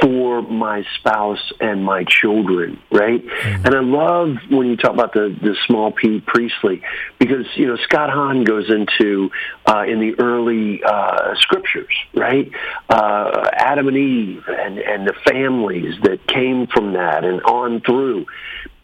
[0.00, 3.24] for my spouse and my children, right?
[3.24, 3.66] Mm-hmm.
[3.66, 6.82] And I love when you talk about the, the small p priestly
[7.18, 9.30] because, you know, Scott Hahn goes into,
[9.66, 12.50] uh, in the early uh, scriptures, right?
[12.88, 18.26] Uh, Adam and Eve and, and the families that came from that and on through.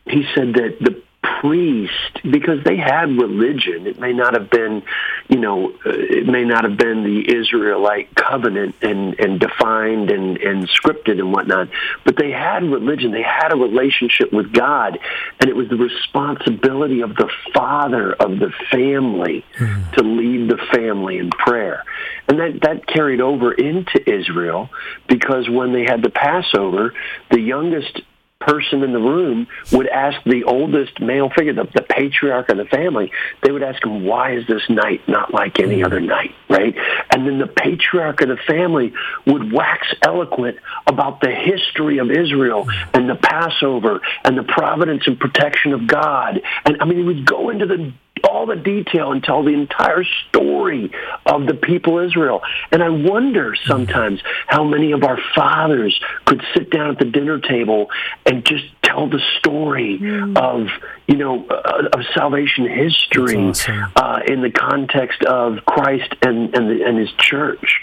[0.07, 1.03] He said that the
[1.41, 3.87] priest because they had religion.
[3.87, 4.83] It may not have been,
[5.29, 10.39] you know, uh, it may not have been the Israelite covenant and, and defined and,
[10.39, 11.69] and scripted and whatnot,
[12.05, 13.13] but they had religion.
[13.13, 14.99] They had a relationship with God,
[15.41, 19.93] and it was the responsibility of the father of the family mm-hmm.
[19.93, 21.85] to lead the family in prayer.
[22.29, 24.71] And that, that carried over into Israel
[25.09, 26.95] because when they had the Passover,
[27.31, 28.01] the youngest
[28.41, 32.65] person in the room would ask the oldest male figure, the, the patriarch of the
[32.67, 33.11] family,
[33.43, 36.75] they would ask him, why is this night not like any other night, right?
[37.11, 38.93] And then the patriarch of the family
[39.27, 45.19] would wax eloquent about the history of Israel and the Passover and the providence and
[45.19, 46.41] protection of God.
[46.65, 47.93] And I mean, he would go into the
[48.25, 50.91] all the detail and tell the entire story
[51.25, 52.43] of the people Israel.
[52.73, 57.39] And I wonder sometimes how many of our fathers could sit down at the dinner
[57.39, 57.91] table
[58.25, 60.39] and just tell the story mm.
[60.39, 60.69] of
[61.07, 63.85] you know uh, of salvation history awesome.
[63.97, 67.81] uh, in the context of Christ and and, the, and His church.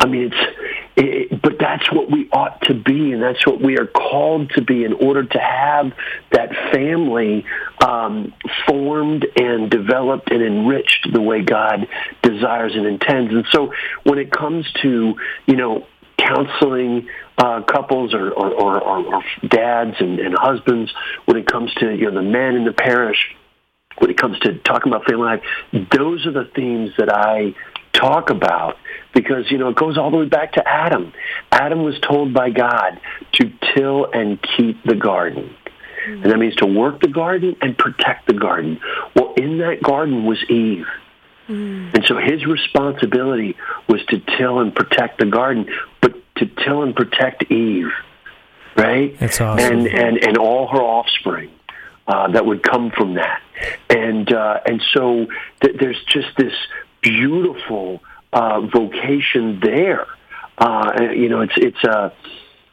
[0.00, 0.56] I mean, it's
[0.96, 4.62] it, but that's what we ought to be, and that's what we are called to
[4.62, 5.92] be in order to have
[6.32, 7.44] that family
[7.86, 8.32] um,
[8.66, 11.86] formed and developed and enriched the way God
[12.22, 13.32] desires and intends.
[13.32, 13.72] And so,
[14.04, 15.86] when it comes to you know
[16.26, 17.08] counseling
[17.38, 20.92] uh, couples or, or, or, or dads and, and husbands,
[21.26, 23.34] when it comes to you know the men in the parish,
[23.98, 25.42] when it comes to talking about family life,
[25.96, 27.54] those are the themes that I
[27.92, 28.76] talk about
[29.14, 31.12] because you know it goes all the way back to Adam.
[31.50, 33.00] Adam was told by God
[33.34, 35.54] to till and keep the garden.
[36.06, 38.80] And that means to work the garden and protect the garden.
[39.16, 40.86] Well, in that garden was Eve.
[41.48, 41.94] Mm.
[41.94, 43.56] And so his responsibility
[43.88, 45.66] was to till and protect the garden,
[46.00, 47.92] but to till and protect Eve,
[48.76, 49.18] right?
[49.18, 49.72] That's awesome.
[49.72, 51.50] And and and all her offspring
[52.08, 53.42] uh, that would come from that,
[53.88, 55.26] and uh, and so
[55.60, 56.54] th- there's just this
[57.00, 60.06] beautiful uh, vocation there.
[60.58, 62.10] Uh, you know, it's it's a uh,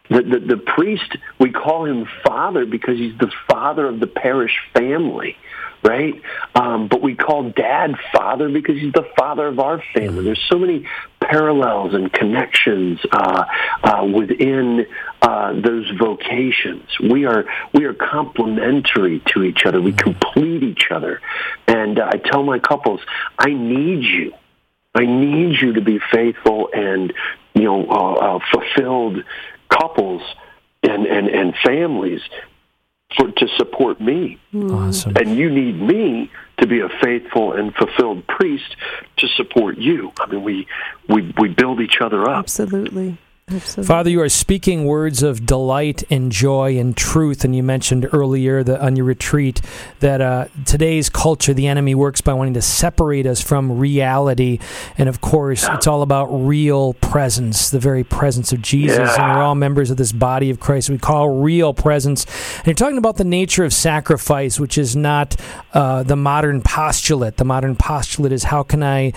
[0.09, 4.55] the, the, the priest, we call him father because he's the father of the parish
[4.73, 5.37] family,
[5.83, 6.21] right?
[6.55, 10.23] Um, but we call dad father because he's the father of our family.
[10.23, 10.87] There's so many
[11.19, 13.45] parallels and connections uh,
[13.83, 14.85] uh, within
[15.21, 16.83] uh, those vocations.
[16.99, 19.81] We are we are complementary to each other.
[19.81, 21.21] We complete each other.
[21.67, 23.01] And uh, I tell my couples,
[23.37, 24.33] I need you.
[24.95, 27.13] I need you to be faithful and
[27.55, 29.23] you know uh, uh, fulfilled
[29.69, 30.21] couples
[30.83, 32.21] and, and, and families
[33.17, 34.39] for, to support me.
[34.55, 35.13] Awesome.
[35.15, 38.75] And you need me to be a faithful and fulfilled priest
[39.17, 40.11] to support you.
[40.19, 40.67] I mean, we,
[41.09, 42.39] we, we build each other up.
[42.39, 43.17] Absolutely.
[43.49, 43.83] Absolutely.
[43.83, 47.43] Father, you are speaking words of delight and joy and truth.
[47.43, 49.59] And you mentioned earlier that on your retreat
[49.99, 54.59] that uh, today's culture, the enemy works by wanting to separate us from reality.
[54.97, 58.97] And of course, it's all about real presence, the very presence of Jesus.
[58.97, 59.25] Yeah.
[59.25, 60.89] And we're all members of this body of Christ.
[60.89, 62.25] We call real presence.
[62.59, 65.35] And you're talking about the nature of sacrifice, which is not
[65.73, 67.35] uh, the modern postulate.
[67.35, 69.11] The modern postulate is how can I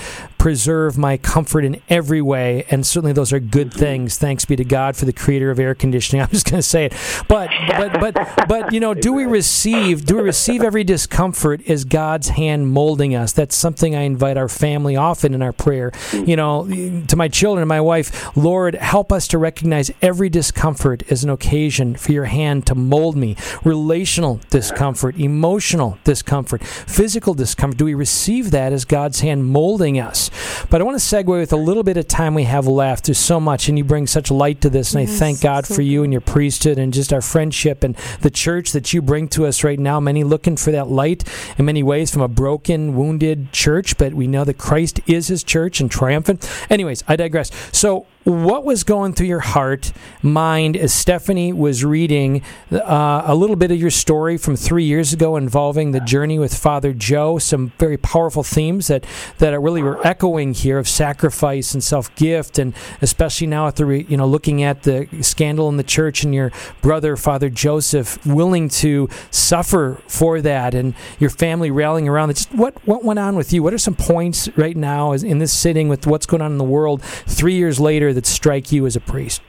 [0.47, 2.65] preserve my comfort in every way?
[2.71, 5.75] And certainly those are good things Thanks be to God for the creator of air
[5.75, 6.23] conditioning.
[6.23, 6.95] I'm just going to say it.
[7.29, 11.85] But but but but you know, do we receive do we receive every discomfort as
[11.85, 13.33] God's hand molding us?
[13.33, 15.93] That's something I invite our family often in our prayer.
[16.13, 16.67] You know,
[17.09, 21.31] to my children and my wife, Lord, help us to recognize every discomfort as an
[21.31, 23.37] occasion for your hand to mold me.
[23.65, 27.79] Relational discomfort, emotional discomfort, physical discomfort.
[27.79, 30.31] Do we receive that as God's hand molding us?
[30.71, 33.07] But I want to segue with a little bit of time we have left.
[33.07, 35.67] There's so much, and you bring such light to this, and yes, I thank God
[35.67, 39.03] so for you and your priesthood and just our friendship and the church that you
[39.03, 40.01] bring to us right now.
[40.01, 41.25] Many looking for that light
[41.59, 45.43] in many ways from a broken, wounded church, but we know that Christ is his
[45.43, 46.49] church and triumphant.
[46.71, 47.51] Anyways, I digress.
[47.73, 53.55] So, what was going through your heart, mind, as Stephanie was reading uh, a little
[53.55, 57.39] bit of your story from three years ago involving the journey with Father Joe?
[57.39, 59.07] Some very powerful themes that
[59.39, 63.77] that are really were echoing here of sacrifice and self gift, and especially now at
[63.77, 66.51] the re, you know looking at the scandal in the church and your
[66.83, 72.31] brother Father Joseph willing to suffer for that, and your family rallying around.
[72.31, 73.63] Just what what went on with you?
[73.63, 76.65] What are some points right now in this sitting with what's going on in the
[76.65, 78.16] world three years later?
[78.17, 79.41] That strike you as a priest?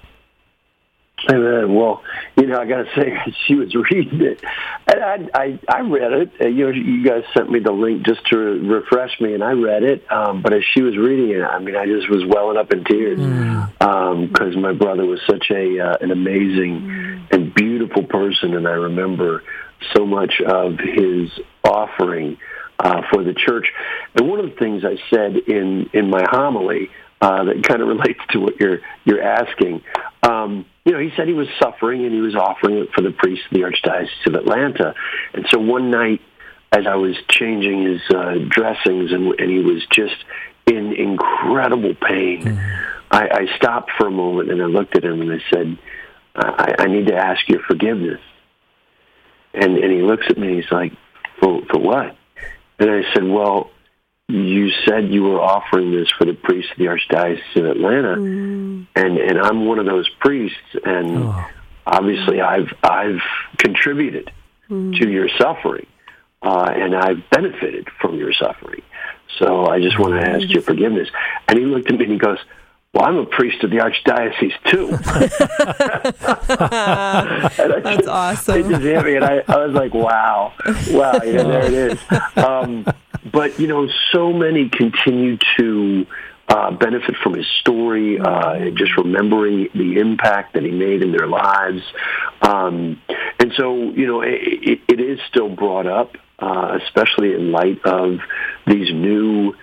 [1.30, 1.74] Amen.
[1.74, 2.03] Well,
[2.38, 4.39] you know, I got to say, she was reading it,
[4.88, 6.32] and I, I, I read it.
[6.39, 9.84] You know, you guys sent me the link just to refresh me, and I read
[9.84, 10.09] it.
[10.11, 12.84] Um, but as she was reading it, I mean, I just was welling up in
[12.84, 14.55] tears because mm.
[14.55, 17.32] um, my brother was such a uh, an amazing mm.
[17.32, 19.43] and beautiful person, and I remember
[19.95, 21.32] so much of his
[21.63, 22.38] offering
[22.80, 23.68] uh, for the church.
[24.15, 26.91] And one of the things I said in in my homily
[27.22, 29.82] uh, that kind of relates to what you're you're asking.
[30.24, 33.11] Um, you know, he said he was suffering and he was offering it for the
[33.11, 34.95] priest of the Archdiocese of Atlanta.
[35.34, 36.22] And so one night,
[36.72, 40.15] as I was changing his uh, dressings and, and he was just
[40.65, 42.93] in incredible pain, mm-hmm.
[43.11, 45.78] I, I stopped for a moment and I looked at him and I said,
[46.36, 48.22] I, I need to ask your forgiveness.
[49.53, 50.47] And and he looks at me.
[50.47, 50.93] and He's like,
[51.39, 52.15] "For for what?"
[52.80, 53.72] And I said, "Well,
[54.28, 58.86] you said you were offering this for the priests of the Archdiocese of Atlanta, mm.
[58.95, 61.45] and and I'm one of those priests, and oh.
[61.86, 63.21] obviously I've I've
[63.57, 64.32] contributed
[64.69, 64.99] mm.
[64.99, 65.88] to your suffering,
[66.41, 68.82] uh, and I've benefited from your suffering.
[69.39, 71.07] So I just want to ask your forgiveness."
[71.47, 72.39] And he looked at me and he goes.
[72.93, 74.88] Well, I'm a priest of the archdiocese too.
[77.57, 78.59] That's just, awesome.
[78.59, 80.53] It just hit me, and I, I was like, "Wow,
[80.91, 81.99] wow!" You know, there it is.
[82.38, 82.86] Um,
[83.32, 86.05] but you know, so many continue to
[86.47, 91.28] uh, benefit from his story, uh, just remembering the impact that he made in their
[91.28, 91.82] lives.
[92.41, 93.01] Um,
[93.39, 98.19] and so, you know, it, it is still brought up, uh, especially in light of
[98.65, 99.55] these new,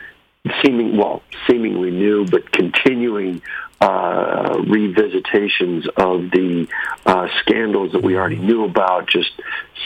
[0.63, 3.41] seeming well, seemingly new, but continuing
[3.85, 6.67] uh, revisitations of the
[7.05, 9.31] uh, scandals that we already knew about, just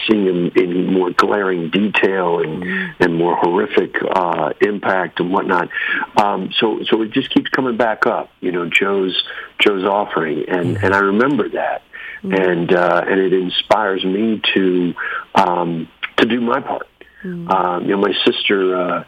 [0.06, 3.02] seeing them in more glaring detail and, mm-hmm.
[3.02, 5.68] and more horrific uh, impact and whatnot.
[6.16, 8.30] Um, so, so it just keeps coming back up.
[8.40, 9.20] You know, Joe's
[9.58, 10.84] Joe's offering, and mm-hmm.
[10.84, 11.82] and I remember that,
[12.22, 12.34] mm-hmm.
[12.34, 14.94] and uh, and it inspires me to
[15.34, 15.88] um,
[16.18, 16.86] to do my part.
[17.24, 18.76] Um, you know, my sister.
[18.76, 19.04] Uh,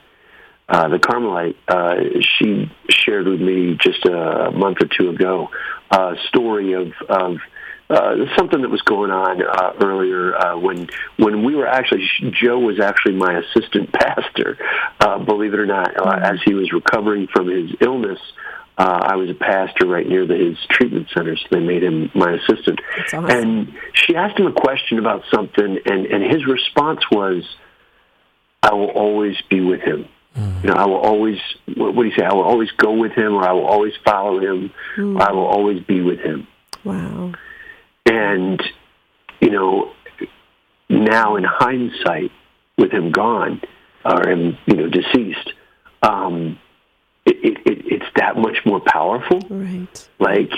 [0.70, 1.96] uh, the Carmelite, uh,
[2.38, 5.50] she shared with me just a month or two ago
[5.90, 7.38] a story of, of
[7.90, 12.60] uh, something that was going on uh, earlier uh, when when we were actually Joe
[12.60, 14.56] was actually my assistant pastor,
[15.00, 18.20] uh, believe it or not, uh, as he was recovering from his illness.
[18.78, 22.10] Uh, I was a pastor right near the, his treatment center, so they made him
[22.14, 22.80] my assistant.
[22.98, 23.26] Awesome.
[23.26, 27.42] And she asked him a question about something, and, and his response was,
[28.62, 30.62] "I will always be with him." Mm.
[30.62, 31.38] You know, I will always,
[31.76, 32.24] what, do you say?
[32.24, 35.18] I will always go with him, or I will always follow him, mm.
[35.18, 36.46] or I will always be with him.
[36.84, 37.32] Wow.
[38.06, 38.62] And,
[39.40, 39.92] you know,
[40.88, 42.30] now in hindsight,
[42.78, 43.60] with him gone,
[44.04, 45.52] or him, you know, deceased,
[46.02, 46.58] um,
[47.26, 49.40] it, it, it, it's that much more powerful.
[49.50, 50.08] Right.
[50.18, 50.52] Like,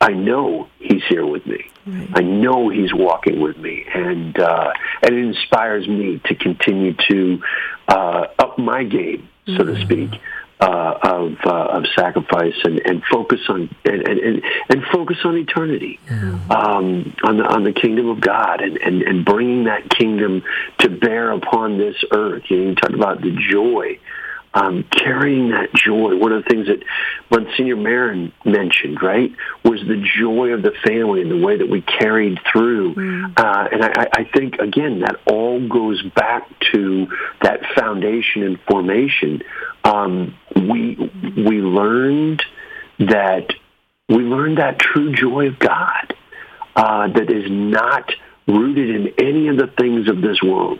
[0.00, 1.70] I know he's here with me.
[1.86, 2.10] Right.
[2.14, 4.72] I know he's walking with me, and uh,
[5.02, 7.42] and it inspires me to continue to
[7.88, 9.74] uh, up my game, so mm-hmm.
[9.74, 10.20] to speak,
[10.60, 16.00] uh, of uh, of sacrifice and, and focus on and, and, and focus on eternity,
[16.06, 16.50] mm-hmm.
[16.50, 20.42] um, on the on the kingdom of God, and, and, and bringing that kingdom
[20.78, 22.42] to bear upon this earth.
[22.48, 23.98] You, know, you talk about the joy
[24.54, 26.16] um, carrying that joy.
[26.16, 26.84] One of the things that
[27.30, 29.32] Monsignor Marin mentioned, right,
[29.64, 32.94] was the joy of the family and the way that we carried through.
[32.94, 33.38] Mm.
[33.38, 37.08] Uh, and I, I think, again, that all goes back to
[37.42, 39.42] that foundation and formation.
[39.82, 40.96] Um, we
[41.36, 42.42] we learned
[43.00, 43.52] that
[44.08, 46.14] we learned that true joy of God
[46.76, 48.12] uh, that is not
[48.46, 50.78] rooted in any of the things of this world,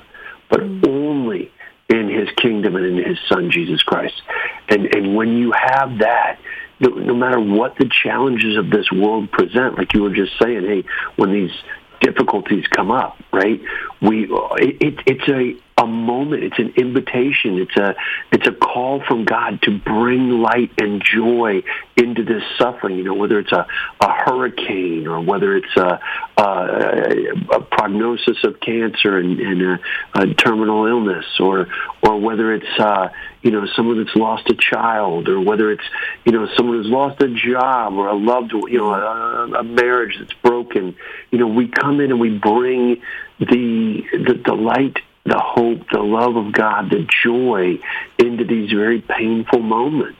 [0.48, 0.88] but mm.
[0.88, 1.50] only
[1.88, 4.20] in his kingdom and in his son Jesus Christ.
[4.68, 6.38] And and when you have that,
[6.80, 10.64] no, no matter what the challenges of this world present, like you were just saying,
[10.64, 10.84] hey,
[11.16, 11.52] when these
[12.00, 13.60] difficulties come up, right?
[14.00, 16.44] We it, it, it's a a moment.
[16.44, 17.58] It's an invitation.
[17.58, 17.96] It's a
[18.30, 21.62] it's a call from God to bring light and joy
[21.96, 22.98] into this suffering.
[22.98, 23.66] You know, whether it's a,
[24.00, 26.00] a hurricane or whether it's a,
[26.36, 29.78] a, a prognosis of cancer and, and a,
[30.14, 31.66] a, terminal illness, or
[32.02, 33.08] or whether it's uh,
[33.42, 35.84] you know someone that's lost a child, or whether it's
[36.24, 40.16] you know someone who's lost a job or a loved you know a, a marriage
[40.20, 40.94] that's broken.
[41.32, 43.02] You know, we come in and we bring
[43.40, 47.78] the the, the light the hope, the love of God, the joy
[48.18, 50.18] into these very painful moments.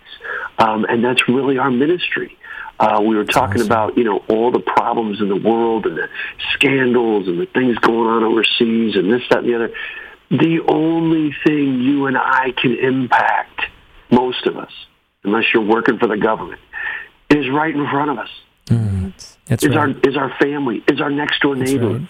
[0.59, 2.37] Um, and that's really our ministry.
[2.81, 3.67] Uh, we were talking awesome.
[3.67, 6.09] about, you know, all the problems in the world and the
[6.55, 9.75] scandals and the things going on overseas and this, that, and the other.
[10.31, 13.61] The only thing you and I can impact,
[14.11, 14.73] most of us,
[15.23, 16.61] unless you're working for the government,
[17.31, 18.31] is right in front of us.
[18.67, 19.79] Mm, that's is right.
[19.79, 22.09] our is our family, is our next door neighbor, right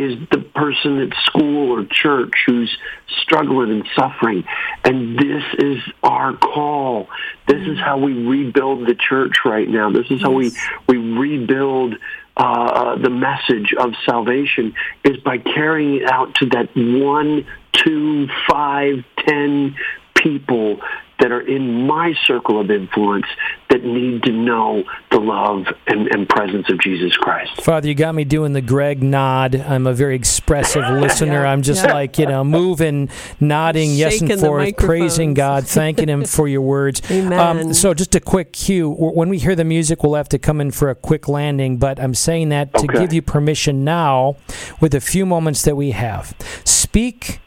[0.00, 2.76] is the person at school or church who's
[3.22, 4.44] struggling and suffering.
[4.84, 7.08] And this is our call.
[7.46, 9.90] This is how we rebuild the church right now.
[9.90, 10.52] This is how we,
[10.88, 11.96] we rebuild
[12.36, 14.74] uh, the message of salvation
[15.04, 19.76] is by carrying it out to that one, two, five, ten
[20.14, 20.80] people
[21.20, 23.26] that are in my circle of influence
[23.68, 27.60] that need to know the love and, and presence of Jesus Christ.
[27.62, 29.54] Father, you got me doing the Greg nod.
[29.54, 31.46] I'm a very expressive listener.
[31.46, 31.92] I'm just yeah.
[31.92, 37.02] like, you know, moving, nodding, yes and forth, praising God, thanking Him for your words.
[37.10, 37.38] Amen.
[37.38, 38.90] Um, so, just a quick cue.
[38.90, 42.00] When we hear the music, we'll have to come in for a quick landing, but
[42.00, 44.36] I'm saying that to give you permission now
[44.80, 46.34] with a few moments that we have.
[46.64, 47.40] Speak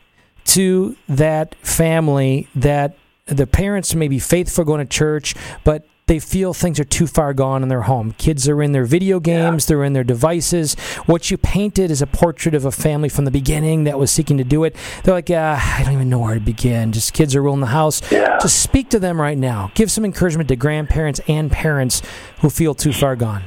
[0.46, 2.96] to that family that
[3.26, 7.34] the parents may be faithful going to church, but they feel things are too far
[7.34, 8.12] gone in their home.
[8.18, 9.68] Kids are in their video games, yeah.
[9.70, 10.74] they're in their devices.
[11.06, 14.38] What you painted is a portrait of a family from the beginning that was seeking
[14.38, 14.76] to do it.
[15.04, 16.92] They're like, uh, I don't even know where to begin.
[16.92, 18.02] Just kids are ruling the house.
[18.12, 18.38] Yeah.
[18.42, 19.72] Just speak to them right now.
[19.76, 22.02] Give some encouragement to grandparents and parents
[22.42, 23.44] who feel too far gone.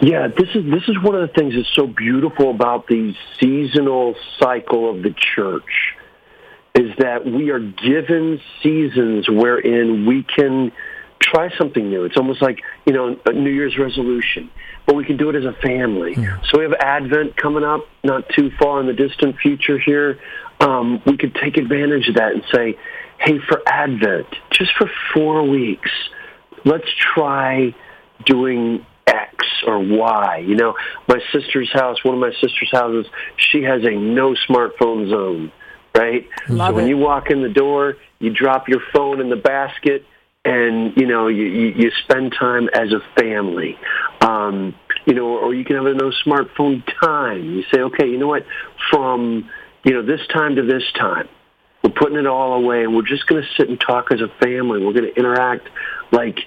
[0.00, 4.14] Yeah, this is this is one of the things that's so beautiful about the seasonal
[4.38, 5.94] cycle of the church
[6.74, 10.72] is that we are given seasons wherein we can
[11.20, 12.04] try something new.
[12.04, 14.50] It's almost like, you know, a New Year's resolution,
[14.86, 16.14] but we can do it as a family.
[16.16, 16.40] Yeah.
[16.44, 20.18] So we have Advent coming up not too far in the distant future here.
[20.60, 22.78] Um, we could take advantage of that and say,
[23.18, 25.90] hey, for Advent, just for four weeks,
[26.64, 27.74] let's try
[28.24, 29.34] doing X
[29.66, 30.44] or Y.
[30.46, 30.74] You know,
[31.08, 33.06] my sister's house, one of my sister's houses,
[33.36, 35.52] she has a no smartphone zone
[35.94, 36.28] right?
[36.48, 36.88] Love so when it.
[36.88, 40.04] you walk in the door, you drop your phone in the basket,
[40.44, 43.78] and you know you, you, you spend time as a family.
[44.20, 44.74] Um,
[45.06, 47.44] you know, or you can have a no smartphone time.
[47.44, 48.46] You say, okay, you know what?
[48.90, 49.50] From
[49.84, 51.28] you know this time to this time,
[51.82, 54.28] we're putting it all away, and we're just going to sit and talk as a
[54.42, 54.84] family.
[54.84, 55.68] We're going to interact
[56.12, 56.38] like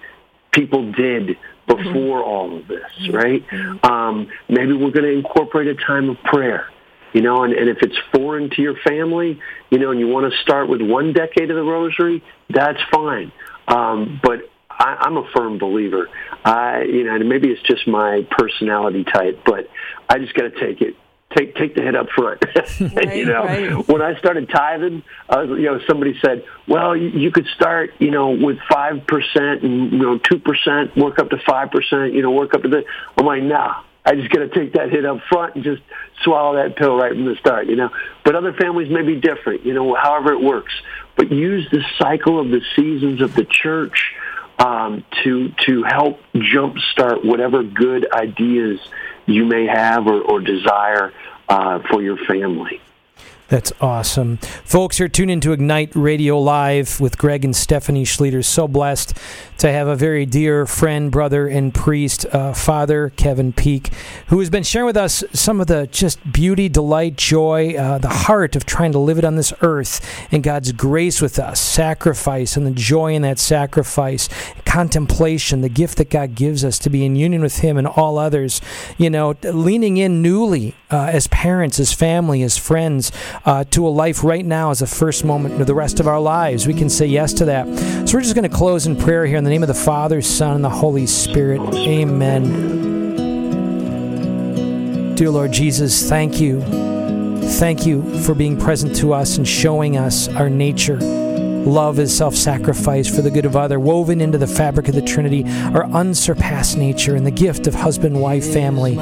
[0.51, 1.37] people did
[1.67, 2.29] before mm-hmm.
[2.29, 3.45] all of this, right?
[3.47, 3.85] Mm-hmm.
[3.85, 6.69] Um, maybe we're going to incorporate a time of prayer
[7.13, 9.39] you know, and, and if it's foreign to your family,
[9.69, 13.31] you know, and you want to start with one decade of the rosary, that's fine.
[13.67, 16.09] Um, but I, I'm a firm believer.
[16.43, 19.69] I, you know, and maybe it's just my personality type, but
[20.09, 20.95] I just got to take it
[21.35, 22.43] take take the hit up front.
[22.95, 23.87] right, you know, right.
[23.87, 28.11] when I started tithing, uh, you know, somebody said, "Well, you, you could start, you
[28.11, 32.21] know, with five percent and you know two percent, work up to five percent, you
[32.21, 32.83] know, work up to the."
[33.17, 35.81] I'm like, "Nah, I just got to take that hit up front and just
[36.23, 37.89] swallow that pill right from the start, you know.
[38.25, 40.73] But other families may be different, you know, however it works.
[41.15, 44.13] But use the cycle of the seasons of the church
[44.59, 48.79] um, to to help jumpstart whatever good ideas
[49.25, 51.13] you may have or, or desire
[51.47, 52.81] uh, for your family.
[53.53, 54.37] That's awesome.
[54.65, 58.43] Folks, you're tuned into Ignite Radio Live with Greg and Stephanie Schlueter.
[58.43, 59.15] So blessed
[59.59, 63.91] to have a very dear friend, brother, and priest, uh, Father Kevin Peek,
[64.29, 68.09] who has been sharing with us some of the just beauty, delight, joy, uh, the
[68.09, 70.01] heart of trying to live it on this earth
[70.31, 74.29] and God's grace with us, sacrifice and the joy in that sacrifice,
[74.65, 78.17] contemplation, the gift that God gives us to be in union with Him and all
[78.17, 78.61] others.
[78.97, 83.11] You know, leaning in newly uh, as parents, as family, as friends
[83.45, 86.19] uh, to a life right now as a first moment of the rest of our
[86.19, 86.67] lives.
[86.67, 87.65] We can say yes to that.
[88.07, 90.21] So we're just going to close in prayer here in the name of the Father,
[90.21, 91.61] Son, and the Holy Spirit.
[91.73, 92.83] Amen.
[95.15, 96.61] Dear Lord Jesus, thank you.
[97.41, 101.22] Thank you for being present to us and showing us our nature.
[101.65, 105.01] Love is self sacrifice for the good of other, woven into the fabric of the
[105.01, 108.95] Trinity, our unsurpassed nature and the gift of husband, wife, family,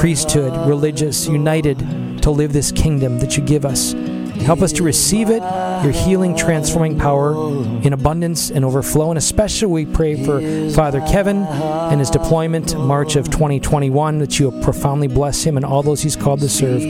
[0.00, 1.78] priesthood, religious, united
[2.22, 3.94] to live this kingdom that you give us.
[4.42, 5.42] Help us to receive it,
[5.82, 7.34] your healing, transforming power
[7.82, 9.10] in abundance and overflow.
[9.10, 10.40] And especially we pray for
[10.70, 15.82] Father Kevin and his deployment March of 2021, that you profoundly bless him and all
[15.82, 16.82] those he's called to serve.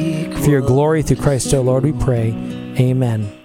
[0.43, 2.33] For your glory through Christ our Lord, we pray.
[2.79, 3.38] Amen.